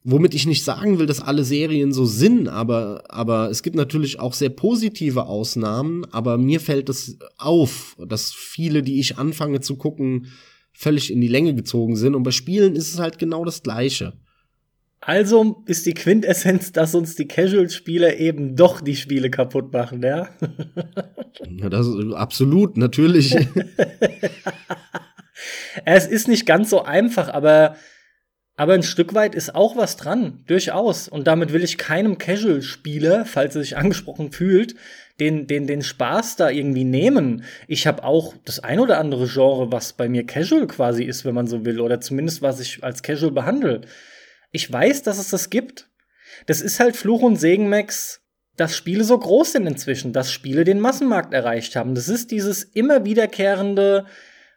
[0.03, 4.19] Womit ich nicht sagen will, dass alle Serien so sind, aber, aber es gibt natürlich
[4.19, 9.77] auch sehr positive Ausnahmen, aber mir fällt es auf, dass viele, die ich anfange zu
[9.77, 10.27] gucken,
[10.73, 12.15] völlig in die Länge gezogen sind.
[12.15, 14.13] Und bei Spielen ist es halt genau das Gleiche.
[15.05, 20.29] Also ist die Quintessenz, dass uns die Casual-Spieler eben doch die Spiele kaputt machen, ja?
[21.57, 23.35] ja, das ist absolut, natürlich.
[25.85, 27.75] es ist nicht ganz so einfach, aber,
[28.55, 31.09] aber ein Stück weit ist auch was dran, durchaus.
[31.09, 34.75] Und damit will ich keinem Casual-Spieler, falls er sich angesprochen fühlt,
[35.19, 37.43] den, den, den Spaß da irgendwie nehmen.
[37.67, 41.35] Ich habe auch das ein oder andere Genre, was bei mir Casual quasi ist, wenn
[41.35, 43.81] man so will, oder zumindest was ich als Casual behandle.
[44.53, 45.89] Ich weiß, dass es das gibt.
[46.45, 48.21] Das ist halt Fluch und Segen, Max,
[48.55, 51.95] dass Spiele so groß sind inzwischen, dass Spiele den Massenmarkt erreicht haben.
[51.95, 54.05] Das ist dieses immer wiederkehrende,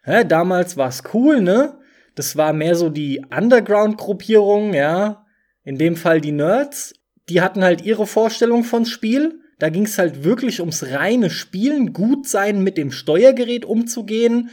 [0.04, 1.78] hä, damals war's cool, ne?
[2.14, 5.24] Das war mehr so die Underground-Gruppierung, ja.
[5.64, 6.94] In dem Fall die Nerds.
[7.30, 9.40] Die hatten halt ihre Vorstellung von Spiel.
[9.58, 14.50] Da ging's halt wirklich ums reine Spielen, gut sein, mit dem Steuergerät umzugehen,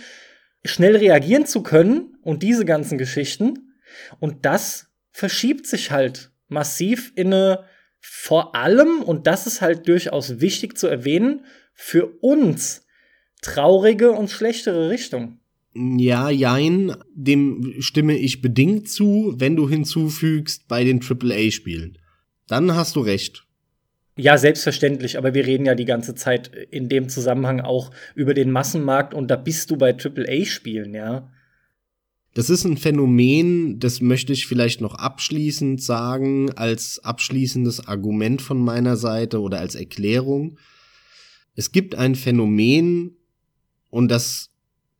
[0.63, 3.73] schnell reagieren zu können und diese ganzen Geschichten.
[4.21, 7.63] Und das verschiebt sich halt massiv in eine
[8.05, 12.85] vor allem, und das ist halt durchaus wichtig zu erwähnen, für uns
[13.41, 15.39] traurige und schlechtere Richtung.
[15.73, 21.97] Ja, jein, dem stimme ich bedingt zu, wenn du hinzufügst bei den AAA-Spielen.
[22.47, 23.47] Dann hast du recht.
[24.15, 28.51] Ja, selbstverständlich, aber wir reden ja die ganze Zeit in dem Zusammenhang auch über den
[28.51, 31.31] Massenmarkt und da bist du bei AAA-Spielen, ja.
[32.33, 38.59] Das ist ein Phänomen, das möchte ich vielleicht noch abschließend sagen, als abschließendes Argument von
[38.59, 40.57] meiner Seite oder als Erklärung.
[41.53, 43.17] Es gibt ein Phänomen
[43.91, 44.49] und das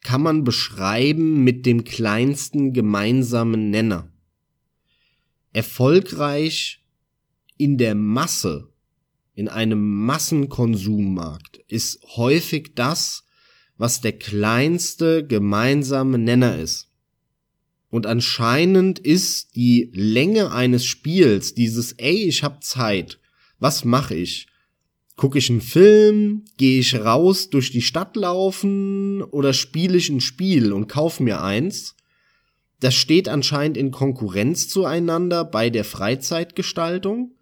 [0.02, 4.12] kann man beschreiben mit dem kleinsten gemeinsamen Nenner.
[5.54, 6.84] Erfolgreich
[7.58, 8.70] in der Masse,
[9.34, 13.24] in einem Massenkonsummarkt, ist häufig das,
[13.78, 16.93] was der kleinste gemeinsame Nenner ist.
[17.94, 23.20] Und anscheinend ist die Länge eines Spiels, dieses, ey, ich hab Zeit,
[23.60, 24.48] was mache ich?
[25.16, 30.22] Gucke ich einen Film, gehe ich raus durch die Stadt laufen oder spiele ich ein
[30.22, 31.96] Spiel und kauf mir eins?
[32.80, 37.36] Das steht anscheinend in Konkurrenz zueinander bei der Freizeitgestaltung.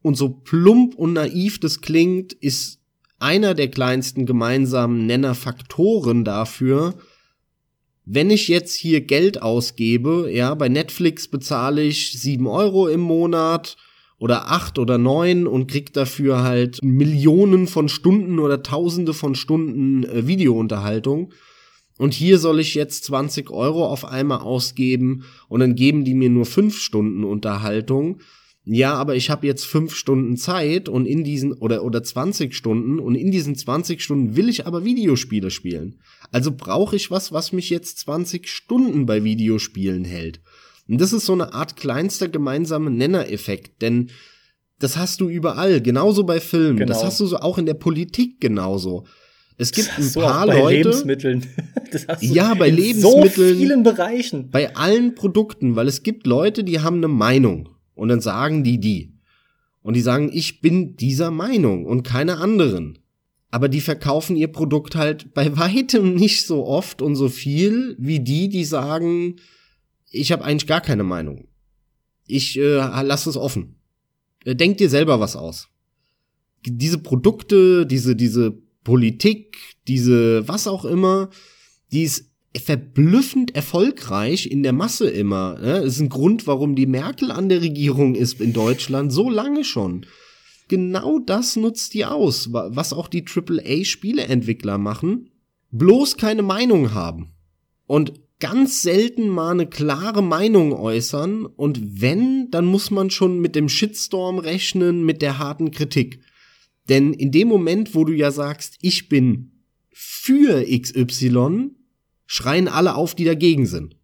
[0.00, 2.80] Und so plump und naiv das klingt, ist
[3.18, 6.94] einer der kleinsten gemeinsamen Nennerfaktoren dafür,
[8.06, 13.76] wenn ich jetzt hier Geld ausgebe, ja, bei Netflix bezahle ich sieben Euro im Monat
[14.18, 20.04] oder acht oder neun und krieg dafür halt Millionen von Stunden oder Tausende von Stunden
[20.04, 21.34] äh, Videounterhaltung.
[21.98, 26.30] Und hier soll ich jetzt 20 Euro auf einmal ausgeben und dann geben die mir
[26.30, 28.20] nur fünf Stunden Unterhaltung
[28.68, 32.98] ja, aber ich habe jetzt fünf Stunden Zeit und in diesen oder oder 20 Stunden
[32.98, 36.00] und in diesen 20 Stunden will ich aber Videospiele spielen.
[36.32, 40.40] Also brauche ich was, was mich jetzt 20 Stunden bei Videospielen hält.
[40.88, 44.10] Und das ist so eine Art kleinster gemeinsamer Nennereffekt, denn
[44.78, 46.92] das hast du überall, genauso bei Filmen, genau.
[46.92, 49.06] das hast du so auch in der Politik genauso.
[49.58, 50.76] Es gibt ein paar bei Leute.
[50.76, 51.46] Lebensmitteln.
[52.20, 53.54] ja, bei Lebensmitteln.
[53.54, 54.50] So vielen Bereichen.
[54.50, 57.70] Bei allen Produkten, weil es gibt Leute, die haben eine Meinung.
[57.94, 59.14] Und dann sagen die die.
[59.80, 62.98] Und die sagen, ich bin dieser Meinung und keine anderen.
[63.50, 68.20] Aber die verkaufen ihr Produkt halt bei weitem nicht so oft und so viel wie
[68.20, 69.36] die, die sagen,
[70.10, 71.48] ich habe eigentlich gar keine Meinung.
[72.26, 73.76] Ich äh, lass es offen.
[74.44, 75.68] Äh, denk dir selber was aus.
[76.64, 81.30] Diese Produkte, diese, diese Politik, diese was auch immer,
[81.92, 85.58] die ist verblüffend erfolgreich in der Masse immer.
[85.58, 85.80] Ne?
[85.82, 89.64] Das ist ein Grund, warum die Merkel an der Regierung ist in Deutschland so lange
[89.64, 90.06] schon.
[90.68, 95.30] Genau das nutzt die aus, was auch die AAA-Spieleentwickler machen.
[95.70, 97.34] Bloß keine Meinung haben.
[97.86, 101.46] Und ganz selten mal eine klare Meinung äußern.
[101.46, 106.20] Und wenn, dann muss man schon mit dem Shitstorm rechnen, mit der harten Kritik.
[106.88, 109.52] Denn in dem Moment, wo du ja sagst, ich bin
[109.90, 111.70] für XY,
[112.26, 113.96] schreien alle auf, die dagegen sind.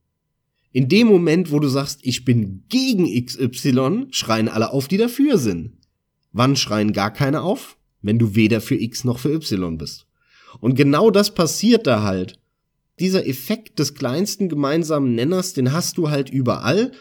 [0.72, 5.36] In dem Moment, wo du sagst, ich bin gegen XY, schreien alle auf, die dafür
[5.36, 5.81] sind.
[6.32, 7.76] Wann schreien gar keine auf?
[8.00, 10.06] Wenn du weder für X noch für Y bist.
[10.60, 12.38] Und genau das passiert da halt.
[12.98, 16.92] Dieser Effekt des kleinsten gemeinsamen Nenners, den hast du halt überall.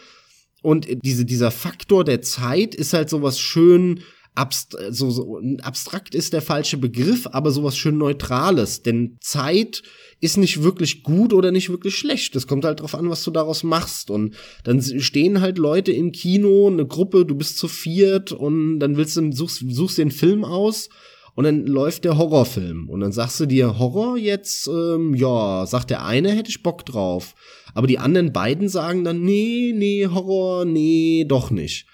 [0.62, 4.02] Und diese, dieser Faktor der Zeit ist halt sowas schön
[4.36, 8.82] abst so, so abstrakt ist der falsche Begriff, aber sowas schön Neutrales.
[8.84, 9.84] Denn Zeit
[10.22, 12.36] ist nicht wirklich gut oder nicht wirklich schlecht.
[12.36, 14.12] Das kommt halt drauf an, was du daraus machst.
[14.12, 18.96] Und dann stehen halt Leute im Kino, eine Gruppe, du bist zu viert und dann
[18.98, 20.90] willst du, suchst, suchst den Film aus
[21.34, 22.88] und dann läuft der Horrorfilm.
[22.88, 26.86] Und dann sagst du dir, Horror jetzt, ähm, ja, sagt der eine, hätte ich Bock
[26.86, 27.34] drauf.
[27.74, 31.88] Aber die anderen beiden sagen dann, nee, nee, Horror, nee, doch nicht.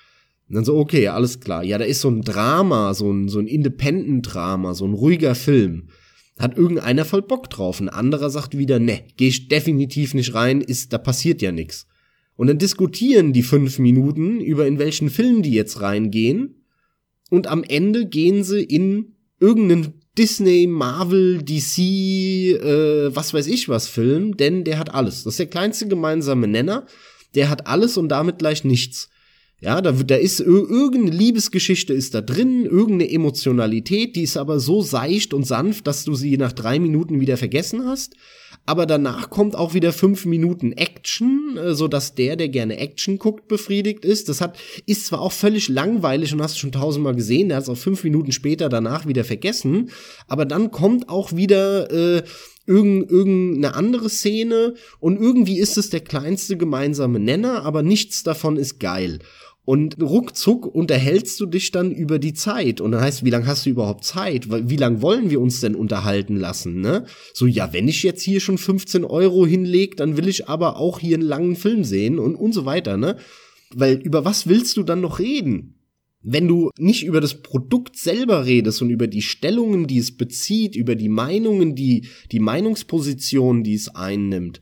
[0.49, 1.63] Und dann so, okay, alles klar.
[1.63, 5.89] Ja, da ist so ein Drama, so ein, so ein Independent-Drama, so ein ruhiger Film.
[6.38, 7.79] Hat irgendeiner voll Bock drauf.
[7.79, 11.88] Ein anderer sagt wieder, ne, geh ich definitiv nicht rein, ist, da passiert ja nix.
[12.35, 16.63] Und dann diskutieren die fünf Minuten über in welchen Film die jetzt reingehen.
[17.29, 23.88] Und am Ende gehen sie in irgendeinen Disney, Marvel, DC, äh, was weiß ich was
[23.88, 25.23] Film, denn der hat alles.
[25.23, 26.85] Das ist der kleinste gemeinsame Nenner.
[27.35, 29.09] Der hat alles und damit gleich nichts.
[29.59, 34.83] Ja, da, da ist irgendeine Liebesgeschichte ist da drin, irgendeine Emotionalität, die ist aber so
[34.83, 38.13] seicht und sanft, dass du sie nach drei Minuten wieder vergessen hast.
[38.67, 43.17] Aber danach kommt auch wieder fünf Minuten Action, äh, so dass der, der gerne Action
[43.17, 44.29] guckt, befriedigt ist.
[44.29, 47.63] Das hat, ist zwar auch völlig langweilig und hast du schon tausendmal gesehen, der hat
[47.63, 49.89] es auch fünf Minuten später danach wieder vergessen.
[50.27, 52.23] Aber dann kommt auch wieder, äh,
[52.68, 58.57] irgend, irgendeine andere Szene und irgendwie ist es der kleinste gemeinsame Nenner, aber nichts davon
[58.57, 59.20] ist geil.
[59.68, 62.80] Und ruckzuck unterhältst du dich dann über die Zeit.
[62.80, 64.47] Und dann heißt, wie lange hast du überhaupt Zeit?
[64.49, 67.03] Wie lange wollen wir uns denn unterhalten lassen, ne?
[67.34, 70.99] So, ja, wenn ich jetzt hier schon 15 Euro hinleg, dann will ich aber auch
[70.99, 73.18] hier einen langen Film sehen und, und so weiter, ne?
[73.76, 75.76] Weil über was willst du dann noch reden?
[76.30, 80.75] Wenn du nicht über das Produkt selber redest und über die Stellungen, die es bezieht,
[80.75, 84.59] über die Meinungen, die, die Meinungsposition, die es einnimmt,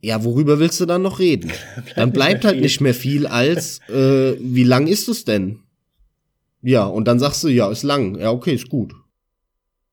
[0.00, 1.52] ja, worüber willst du dann noch reden?
[1.74, 2.62] bleibt dann bleibt halt viel.
[2.62, 5.60] nicht mehr viel als, äh, wie lang ist es denn?
[6.62, 8.18] Ja, und dann sagst du, ja, ist lang.
[8.18, 8.92] Ja, okay, ist gut.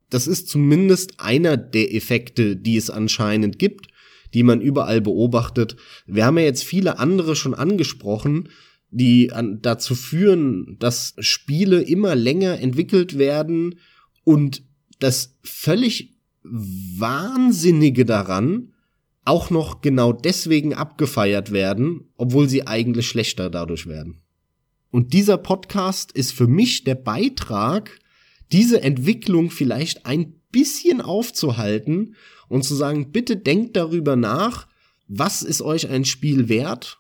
[0.10, 3.90] Das ist zumindest einer der Effekte, die es anscheinend gibt,
[4.34, 5.76] die man überall beobachtet.
[6.08, 8.50] Wir haben ja jetzt viele andere schon angesprochen,
[8.96, 13.76] die an, dazu führen, dass Spiele immer länger entwickelt werden
[14.24, 14.64] und
[15.00, 18.72] das völlig Wahnsinnige daran,
[19.26, 24.22] auch noch genau deswegen abgefeiert werden, obwohl sie eigentlich schlechter dadurch werden.
[24.92, 28.00] Und dieser Podcast ist für mich der Beitrag,
[28.54, 32.16] diese Entwicklung vielleicht ein bisschen aufzuhalten
[32.48, 34.68] und zu sagen, bitte denkt darüber nach,
[35.08, 37.00] was ist euch ein Spiel wert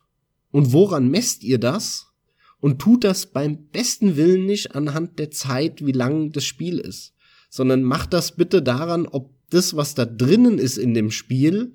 [0.55, 2.13] und woran messt ihr das?
[2.61, 7.13] Und tut das beim besten Willen nicht anhand der Zeit, wie lang das Spiel ist,
[7.49, 11.73] sondern macht das bitte daran, ob das, was da drinnen ist in dem Spiel,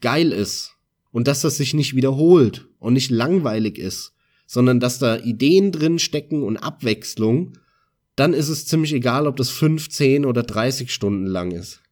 [0.00, 0.76] geil ist
[1.10, 4.14] und dass das sich nicht wiederholt und nicht langweilig ist,
[4.46, 7.54] sondern dass da Ideen drin stecken und Abwechslung,
[8.14, 11.82] dann ist es ziemlich egal, ob das 15 oder 30 Stunden lang ist.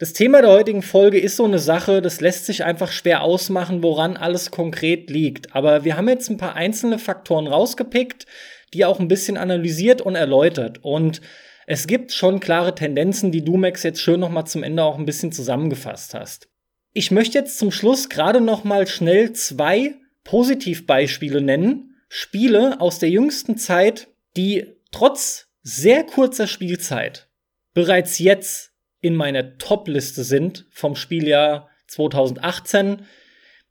[0.00, 3.82] Das Thema der heutigen Folge ist so eine Sache, das lässt sich einfach schwer ausmachen,
[3.82, 5.54] woran alles konkret liegt.
[5.54, 8.24] Aber wir haben jetzt ein paar einzelne Faktoren rausgepickt,
[8.72, 10.78] die auch ein bisschen analysiert und erläutert.
[10.82, 11.20] Und
[11.66, 14.96] es gibt schon klare Tendenzen, die du, Max, jetzt schön noch mal zum Ende auch
[14.96, 16.48] ein bisschen zusammengefasst hast.
[16.94, 21.94] Ich möchte jetzt zum Schluss gerade noch mal schnell zwei Positivbeispiele nennen.
[22.08, 27.28] Spiele aus der jüngsten Zeit, die trotz sehr kurzer Spielzeit
[27.74, 28.69] bereits jetzt
[29.00, 33.02] in meiner Top-Liste sind vom Spieljahr 2018.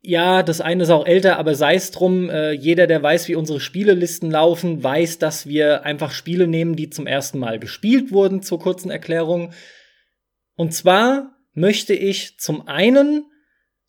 [0.02, 3.34] Ja, das eine ist auch älter, aber sei es drum, äh, jeder, der weiß, wie
[3.34, 8.42] unsere Spielelisten laufen, weiß, dass wir einfach Spiele nehmen, die zum ersten Mal gespielt wurden,
[8.42, 9.52] zur kurzen Erklärung.
[10.56, 13.26] Und zwar möchte ich zum einen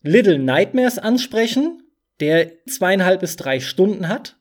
[0.02, 1.82] Little Nightmares ansprechen,
[2.20, 4.36] der zweieinhalb bis drei Stunden hat.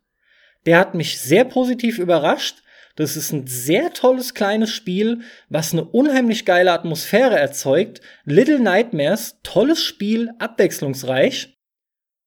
[0.66, 2.64] Der hat mich sehr positiv überrascht.
[2.96, 8.02] Das ist ein sehr tolles kleines Spiel, was eine unheimlich geile Atmosphäre erzeugt.
[8.26, 11.58] Little Nightmares, tolles Spiel, abwechslungsreich.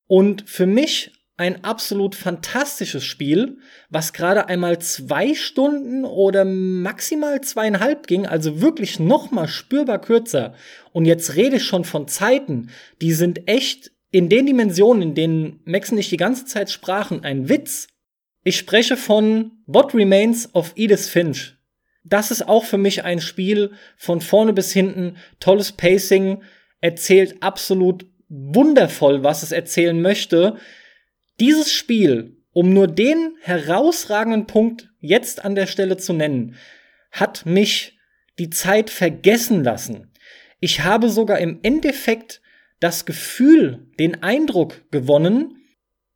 [0.06, 3.58] Und für mich ein absolut fantastisches Spiel,
[3.90, 10.54] was gerade einmal zwei Stunden oder maximal zweieinhalb ging, also wirklich noch mal spürbar kürzer.
[10.92, 12.70] Und jetzt rede ich schon von Zeiten,
[13.02, 17.24] die sind echt in den Dimensionen, in denen Max und ich die ganze Zeit sprachen,
[17.24, 17.88] ein Witz.
[18.44, 21.56] Ich spreche von What Remains of Edith Finch.
[22.04, 26.42] Das ist auch für mich ein Spiel von vorne bis hinten, tolles Pacing,
[26.80, 30.58] erzählt absolut wundervoll, was es erzählen möchte
[31.40, 36.56] dieses Spiel, um nur den herausragenden Punkt jetzt an der Stelle zu nennen,
[37.10, 37.98] hat mich
[38.38, 40.12] die Zeit vergessen lassen.
[40.60, 42.40] Ich habe sogar im Endeffekt
[42.80, 45.63] das Gefühl, den Eindruck gewonnen,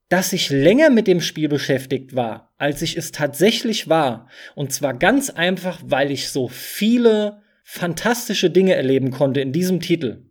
[0.08, 4.28] dass ich länger mit dem Spiel beschäftigt war, als ich es tatsächlich war.
[4.54, 10.24] Und zwar ganz einfach, weil ich so viele fantastische Dinge erleben konnte in diesem Titel.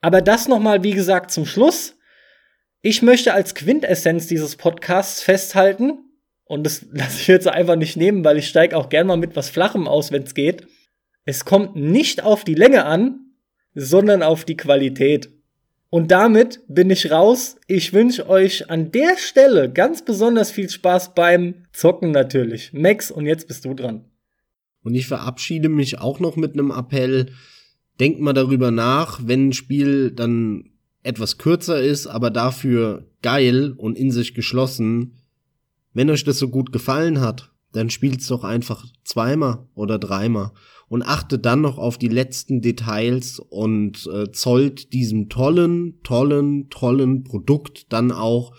[0.00, 1.96] Aber das nochmal, wie gesagt, zum Schluss.
[2.82, 5.98] Ich möchte als Quintessenz dieses Podcasts festhalten,
[6.44, 9.34] und das lasse ich jetzt einfach nicht nehmen, weil ich steige auch gern mal mit
[9.36, 10.66] was Flachem aus, wenn es geht.
[11.24, 13.18] Es kommt nicht auf die Länge an,
[13.74, 15.30] sondern auf die Qualität.
[15.94, 17.54] Und damit bin ich raus.
[17.68, 22.72] Ich wünsche euch an der Stelle ganz besonders viel Spaß beim Zocken natürlich.
[22.72, 24.04] Max, und jetzt bist du dran.
[24.82, 27.26] Und ich verabschiede mich auch noch mit einem Appell.
[28.00, 30.64] Denkt mal darüber nach, wenn ein Spiel dann
[31.04, 35.20] etwas kürzer ist, aber dafür geil und in sich geschlossen.
[35.92, 40.50] Wenn euch das so gut gefallen hat, dann spielt's doch einfach zweimal oder dreimal
[40.88, 47.24] und achtet dann noch auf die letzten Details und äh, zollt diesem tollen, tollen, tollen
[47.24, 48.54] Produkt dann auch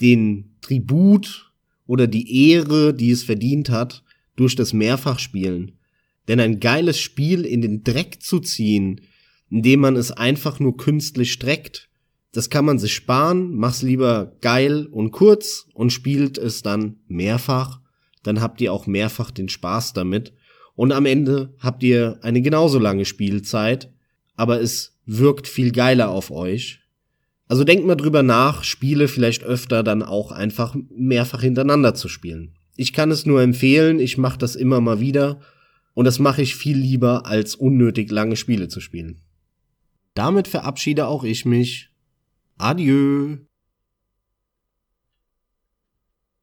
[0.00, 1.52] den Tribut
[1.86, 4.02] oder die Ehre, die es verdient hat,
[4.36, 5.78] durch das Mehrfachspielen.
[6.28, 9.00] Denn ein geiles Spiel in den Dreck zu ziehen,
[9.50, 11.88] indem man es einfach nur künstlich streckt.
[12.32, 17.80] Das kann man sich sparen, mach's lieber geil und kurz und spielt es dann mehrfach.
[18.24, 20.32] Dann habt ihr auch mehrfach den Spaß damit.
[20.74, 23.92] Und am Ende habt ihr eine genauso lange Spielzeit,
[24.34, 26.80] aber es wirkt viel geiler auf euch.
[27.46, 32.54] Also denkt mal drüber nach, Spiele vielleicht öfter dann auch einfach mehrfach hintereinander zu spielen.
[32.76, 35.40] Ich kann es nur empfehlen, ich mache das immer mal wieder
[35.92, 39.20] und das mache ich viel lieber, als unnötig lange Spiele zu spielen.
[40.14, 41.90] Damit verabschiede auch ich mich.
[42.56, 43.36] Adieu.